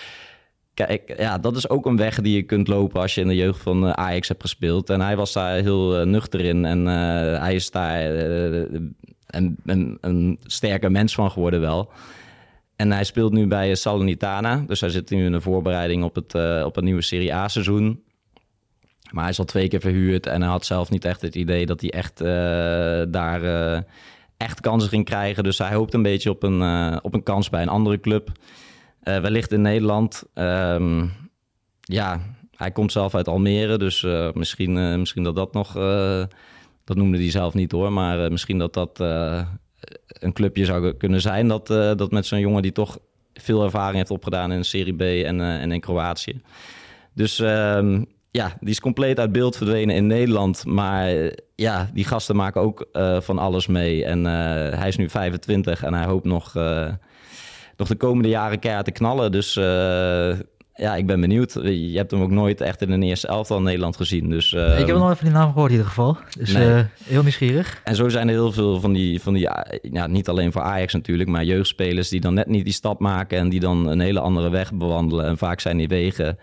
kijk, 0.74 1.14
ja, 1.18 1.38
dat 1.38 1.56
is 1.56 1.68
ook 1.68 1.86
een 1.86 1.96
weg 1.96 2.20
die 2.20 2.34
je 2.34 2.42
kunt 2.42 2.68
lopen 2.68 3.00
als 3.00 3.14
je 3.14 3.20
in 3.20 3.28
de 3.28 3.34
jeugd 3.34 3.62
van 3.62 3.84
uh, 3.84 3.90
Ajax 3.90 4.28
hebt 4.28 4.42
gespeeld. 4.42 4.90
En 4.90 5.00
hij 5.00 5.16
was 5.16 5.32
daar 5.32 5.54
heel 5.54 6.00
uh, 6.00 6.06
nuchter 6.06 6.40
in. 6.40 6.64
En 6.64 6.86
hij 7.40 7.54
is 7.54 7.70
daar 7.70 8.10
een, 9.26 9.56
een, 9.64 9.98
een 10.00 10.38
sterke 10.42 10.90
mens 10.90 11.14
van 11.14 11.30
geworden 11.30 11.60
wel. 11.60 11.90
En 12.76 12.92
hij 12.92 13.04
speelt 13.04 13.32
nu 13.32 13.46
bij 13.46 13.74
Salernitana. 13.74 14.64
Dus 14.66 14.80
hij 14.80 14.90
zit 14.90 15.10
nu 15.10 15.24
in 15.24 15.32
de 15.32 15.40
voorbereiding 15.40 16.04
op 16.04 16.14
het, 16.14 16.34
op 16.64 16.74
het 16.74 16.84
nieuwe 16.84 17.02
Serie 17.02 17.34
A 17.34 17.48
seizoen. 17.48 18.02
Maar 19.12 19.22
hij 19.22 19.32
is 19.32 19.38
al 19.38 19.44
twee 19.44 19.68
keer 19.68 19.80
verhuurd 19.80 20.26
en 20.26 20.42
hij 20.42 20.50
had 20.50 20.64
zelf 20.64 20.90
niet 20.90 21.04
echt 21.04 21.20
het 21.20 21.34
idee 21.34 21.66
dat 21.66 21.80
hij 21.80 21.90
echt 21.90 22.20
uh, 22.20 22.26
daar 23.08 23.42
uh, 23.42 23.80
echt 24.36 24.60
kansen 24.60 24.88
ging 24.88 25.04
krijgen. 25.04 25.44
Dus 25.44 25.58
hij 25.58 25.74
hoopt 25.74 25.94
een 25.94 26.02
beetje 26.02 26.30
op 26.30 26.42
een, 26.42 26.60
uh, 26.60 26.96
op 27.02 27.14
een 27.14 27.22
kans 27.22 27.50
bij 27.50 27.62
een 27.62 27.68
andere 27.68 28.00
club. 28.00 28.30
wellicht 29.00 29.52
in 29.52 29.62
Nederland. 29.62 30.22
Um, 30.34 31.12
ja, 31.80 32.20
hij 32.56 32.70
komt 32.70 32.92
zelf 32.92 33.14
uit 33.14 33.28
Almere, 33.28 33.78
dus 33.78 34.06
misschien, 34.34 34.98
misschien 34.98 35.22
dat 35.22 35.36
dat 35.36 35.52
nog... 35.52 35.72
dat 36.84 36.96
noemde 36.96 37.18
hij 37.18 37.30
zelf 37.30 37.54
niet 37.54 37.72
hoor, 37.72 37.92
maar 37.92 38.32
misschien 38.32 38.58
dat 38.58 38.74
dat 38.74 38.98
een 40.08 40.32
clubje 40.32 40.64
zou 40.64 40.92
kunnen 40.92 41.20
zijn. 41.20 41.48
Dat, 41.48 41.66
dat 41.66 42.10
met 42.10 42.26
zo'n 42.26 42.40
jongen 42.40 42.62
die 42.62 42.72
toch 42.72 42.98
veel 43.34 43.64
ervaring 43.64 43.96
heeft 43.96 44.10
opgedaan 44.10 44.52
in 44.52 44.64
Serie 44.64 44.94
B 44.96 45.00
en, 45.00 45.40
en 45.40 45.72
in 45.72 45.80
Kroatië. 45.80 46.40
Dus 47.14 47.38
um, 47.38 48.06
ja, 48.36 48.56
die 48.60 48.70
is 48.70 48.80
compleet 48.80 49.18
uit 49.18 49.32
beeld 49.32 49.56
verdwenen 49.56 49.94
in 49.94 50.06
Nederland. 50.06 50.64
Maar 50.66 51.12
ja, 51.54 51.90
die 51.92 52.04
gasten 52.04 52.36
maken 52.36 52.60
ook 52.60 52.88
uh, 52.92 53.20
van 53.20 53.38
alles 53.38 53.66
mee. 53.66 54.04
En 54.04 54.18
uh, 54.18 54.24
hij 54.78 54.88
is 54.88 54.96
nu 54.96 55.10
25 55.10 55.82
en 55.82 55.94
hij 55.94 56.04
hoopt 56.04 56.24
nog, 56.24 56.54
uh, 56.56 56.86
nog 57.76 57.88
de 57.88 57.96
komende 57.96 58.28
jaren 58.28 58.58
keihard 58.58 58.86
te 58.86 58.92
knallen. 58.92 59.32
Dus 59.32 59.54
ja, 60.74 60.96
ik 60.96 61.06
ben 61.06 61.20
benieuwd. 61.20 61.52
Je 61.62 61.96
hebt 61.96 62.10
hem 62.10 62.22
ook 62.22 62.30
nooit 62.30 62.60
echt 62.60 62.82
in 62.82 62.90
een 62.90 63.02
eerste 63.02 63.26
elftal 63.28 63.56
in 63.56 63.62
Nederland 63.62 63.96
gezien. 63.96 64.30
Dus, 64.30 64.52
ik 64.52 64.86
heb 64.86 64.96
nog 64.96 65.10
even 65.10 65.24
die 65.24 65.34
naam 65.34 65.52
gehoord 65.52 65.70
in 65.70 65.76
ieder 65.76 65.88
geval. 65.88 66.16
Dus 66.38 66.52
nee. 66.52 66.84
heel 67.04 67.22
nieuwsgierig. 67.22 67.80
En 67.84 67.96
zo 67.96 68.08
zijn 68.08 68.28
er 68.28 68.34
heel 68.34 68.52
veel 68.52 68.80
van 68.80 68.92
die, 68.92 69.22
van 69.22 69.34
die 69.34 69.48
ja, 69.82 70.06
niet 70.06 70.28
alleen 70.28 70.52
voor 70.52 70.62
Ajax 70.62 70.92
natuurlijk, 70.92 71.28
maar 71.28 71.44
jeugdspelers 71.44 72.08
die 72.08 72.20
dan 72.20 72.34
net 72.34 72.46
niet 72.46 72.64
die 72.64 72.72
stap 72.72 73.00
maken 73.00 73.38
en 73.38 73.48
die 73.48 73.60
dan 73.60 73.86
een 73.86 74.00
hele 74.00 74.20
andere 74.20 74.50
weg 74.50 74.72
bewandelen. 74.72 75.26
En 75.26 75.38
vaak 75.38 75.60
zijn 75.60 75.76
die 75.76 75.88
wegen 75.88 76.38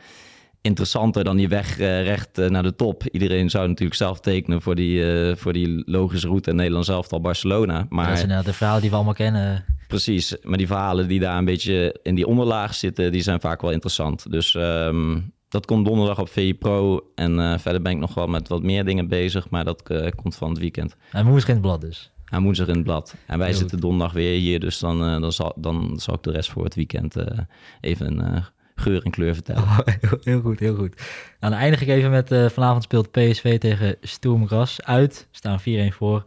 interessanter 0.62 1.24
dan 1.24 1.38
die 1.38 1.48
weg 1.48 1.80
uh, 1.80 2.04
recht 2.04 2.40
uh, 2.40 2.50
naar 2.50 2.64
de 2.64 2.76
top. 2.76 3.04
Iedereen 3.12 3.50
zou 3.50 3.68
natuurlijk 3.68 3.98
zelf 3.98 4.20
tekenen 4.20 4.62
voor 4.62 4.76
die, 4.76 5.28
uh, 5.30 5.36
voor 5.36 5.54
die 5.54 5.84
logische 5.86 6.28
route 6.28 6.50
in 6.50 6.56
Nederland 6.56 6.86
zelf 6.86 7.12
al 7.12 7.22
Barcelona. 7.22 7.86
Maar... 7.90 8.06
Dat 8.06 8.16
is 8.16 8.22
inderdaad 8.22 8.46
de 8.46 8.54
verhaal 8.54 8.80
die 8.80 8.90
we 8.90 8.96
allemaal 8.96 9.14
kennen. 9.14 9.66
Precies, 9.88 10.36
maar 10.42 10.58
die 10.58 10.68
verhalen 10.68 11.08
die 11.08 11.20
daar 11.20 11.38
een 11.38 11.46
beetje 11.46 12.00
in 12.04 12.16
die 12.16 12.28
onderlaag 12.28 12.74
zitten, 12.74 13.12
die 13.12 13.22
zijn 13.22 13.42
vaak 13.42 13.62
wel 13.62 13.72
interessant. 13.72 14.32
Dus 14.32 14.56
ehm, 14.56 15.20
dat 15.50 15.66
komt 15.66 15.86
donderdag 15.86 16.20
op 16.20 16.30
VI 16.30 16.54
Pro. 16.54 17.12
En 17.16 17.40
eh, 17.40 17.58
verder 17.58 17.82
ben 17.82 17.92
ik 17.92 17.98
nog 17.98 18.14
wel 18.14 18.28
met 18.28 18.48
wat 18.48 18.64
meer 18.64 18.86
dingen 18.86 19.08
bezig, 19.08 19.50
maar 19.50 19.66
dat 19.66 19.90
eh, 19.90 20.08
komt 20.16 20.36
van 20.36 20.50
het 20.50 20.60
weekend. 20.60 20.96
En 21.12 21.26
woensdag 21.26 21.48
in 21.48 21.54
het 21.54 21.64
blad 21.64 21.82
dus. 21.82 22.12
Hij 22.32 22.40
woensdag 22.40 22.68
in 22.68 22.74
het 22.74 22.84
blad. 22.84 23.16
En 23.28 23.38
wij 23.38 23.48
Heel 23.48 23.58
zitten 23.58 23.80
donderdag 23.80 24.14
weer 24.14 24.40
hier, 24.40 24.60
dus 24.60 24.80
dan, 24.80 25.04
eh, 25.04 25.22
dan, 25.22 25.32
zal, 25.32 25.54
dan 25.58 26.00
zal 26.00 26.14
ik 26.14 26.24
de 26.24 26.32
rest 26.32 26.52
voor 26.52 26.64
het 26.64 26.76
weekend 26.76 27.16
eh, 27.16 27.40
even 27.82 28.36
eh, 28.36 28.44
geur 28.82 29.04
en 29.04 29.12
kleur 29.12 29.34
vertellen. 29.34 29.64
Oh, 29.64 29.80
heel, 30.02 30.18
heel 30.24 30.42
goed, 30.42 30.60
heel 30.60 30.76
goed. 30.76 30.96
Nou, 31.40 31.54
dan 31.54 31.62
eindig 31.62 31.82
ik 31.82 31.88
even 31.88 32.12
met 32.12 32.32
eh, 32.32 32.50
vanavond 32.50 32.84
speelt 32.84 33.12
PSV 33.12 33.60
tegen 33.60 33.96
Sturm 34.02 34.48
Gras 34.48 34.84
uit. 34.84 35.28
Staan 35.32 35.60
4-1 35.60 35.64
voor. 35.90 36.26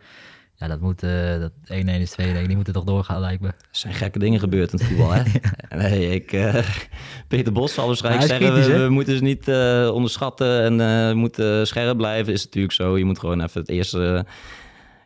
Ja, 0.57 0.69
dat 0.69 0.81
moet, 0.81 1.03
eh, 1.03 1.39
dat 1.41 1.53
1-1 1.65 2.01
is 2.01 2.11
2-1. 2.11 2.47
Die 2.47 2.57
moeten 2.57 2.73
toch 2.75 2.85
doorgaan, 2.85 3.21
lijkt 3.21 3.41
me. 3.41 3.49
Er 3.49 3.55
zijn 3.71 3.95
gekke 3.95 4.19
dingen 4.19 4.41
gebeurd 4.41 4.73
in 4.73 4.79
het 4.79 4.87
voetbal, 4.87 5.13
hè? 5.13 5.23
Nee, 5.89 6.11
ik, 6.11 6.33
eh, 6.33 6.59
Peter 7.29 7.53
Bos 7.53 7.75
zal 7.75 7.87
waarschijnlijk 7.87 8.27
zeggen... 8.27 8.47
kritisch, 8.47 8.67
we, 8.67 8.83
we 8.83 8.89
moeten 8.89 9.17
ze 9.17 9.23
niet 9.23 9.49
onderschatten 9.93 10.81
en 10.81 11.17
moeten 11.17 11.67
scherp 11.67 11.97
blijven. 11.97 12.33
Is 12.33 12.45
natuurlijk 12.45 12.75
zo. 12.75 12.99
Je 12.99 13.05
moet 13.05 13.19
gewoon 13.19 13.41
even 13.41 13.61
het 13.61 13.71
eerste, 13.71 14.27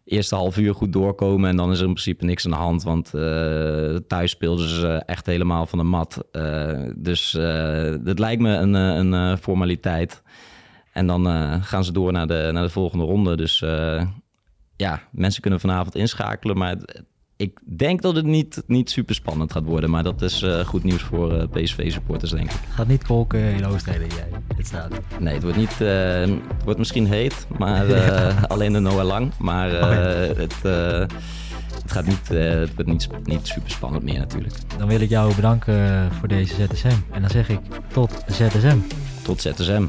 eerste 0.09 0.35
half 0.35 0.57
uur 0.59 0.75
goed 0.75 0.93
doorkomen... 0.93 1.51
en 1.51 1.57
dan 1.57 1.71
is 1.71 1.79
er 1.79 1.87
in 1.87 1.93
principe 1.93 2.25
niks 2.25 2.45
aan 2.45 2.51
de 2.51 2.57
hand. 2.57 2.83
Want 2.83 3.15
eh, 3.15 3.97
thuis 4.07 4.31
speelden 4.31 4.69
ze 4.69 5.03
echt 5.07 5.27
helemaal 5.27 5.67
van 5.67 5.79
de 5.79 5.85
mat. 5.85 6.25
Eh, 6.33 6.83
dus 6.97 7.35
eh 7.35 7.95
het 8.05 8.19
lijkt 8.19 8.43
me 8.43 8.51
een, 8.51 8.75
eh, 8.75 8.95
een 8.97 9.15
eh, 9.15 9.37
formaliteit. 9.37 10.23
En 10.93 11.07
dan 11.07 11.27
eh, 11.29 11.55
gaan 11.61 11.85
ze 11.85 11.93
door 11.93 12.13
naar 12.13 12.27
de, 12.27 12.51
naar 12.53 12.63
de 12.63 12.69
volgende 12.69 13.05
ronde. 13.05 13.37
Dus 13.37 13.63
eh, 13.63 14.07
ja, 14.77 15.03
mensen 15.13 15.43
kunnen 15.43 15.61
vanavond 15.61 15.95
inschakelen. 15.95 16.57
Maar 16.59 16.71
het- 16.71 17.03
ik 17.39 17.59
denk 17.65 18.03
dat 18.03 18.17
het 18.17 18.25
niet, 18.25 18.63
niet 18.67 18.91
super 18.91 19.15
spannend 19.15 19.53
gaat 19.53 19.65
worden. 19.65 19.91
Maar 19.91 20.03
dat 20.03 20.23
is 20.23 20.43
eh, 20.43 20.67
goed 20.67 20.85
nieuws 20.85 21.03
voor 21.03 21.33
eh, 21.39 21.49
PSV-supporters, 21.51 22.31
denk 22.31 22.45
ik. 22.45 22.51
Het 22.51 22.75
gaat 22.75 22.89
niet 22.89 23.05
kolken 23.05 23.41
in 23.41 23.67
Oostende, 23.67 24.07
jij. 24.17 24.29
Het 24.57 24.67
staat. 24.67 24.91
Nee, 25.19 25.35
het 25.35 25.43
wordt, 25.43 25.59
niet, 25.59 25.81
eh, 25.81 26.21
het 26.21 26.65
wordt 26.65 26.79
misschien 26.79 27.07
heet, 27.07 27.47
maar 27.59 27.89
eh, 27.89 28.43
alleen 28.53 28.73
de 28.73 28.79
Noah 28.79 29.07
Lang. 29.07 29.33
Maar 29.39 29.75
eh, 29.75 29.87
Oh 29.87 29.93
ja. 29.93 29.99
het, 30.41 30.55
eh, 30.63 31.17
het, 31.83 31.93
gaat 31.93 32.07
niet, 32.07 32.31
eh, 32.31 32.51
het 32.51 32.75
wordt 32.75 32.91
niet, 32.91 33.09
niet 33.25 33.47
super 33.47 33.71
spannend 33.71 34.05
meer 34.05 34.19
natuurlijk. 34.19 34.55
Dan 34.79 34.89
wil 34.89 35.01
ik 35.01 35.09
jou 35.09 35.35
bedanken 35.35 36.09
voor 36.13 36.29
deze 36.29 36.55
ZSM. 36.55 36.97
En 37.11 37.21
dan 37.21 37.31
zeg 37.31 37.49
ik 37.49 37.61
tot 37.93 38.25
ZSM. 38.27 38.79
Tot 39.23 39.41
ZSM. 39.41 39.87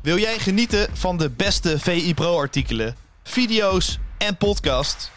Wil 0.00 0.18
jij 0.18 0.38
genieten 0.38 0.88
van 0.92 1.16
de 1.16 1.30
beste 1.30 1.78
VI 1.78 2.14
Pro 2.14 2.38
artikelen, 2.38 2.94
video's 3.22 3.98
en 4.18 4.36
podcast? 4.36 5.16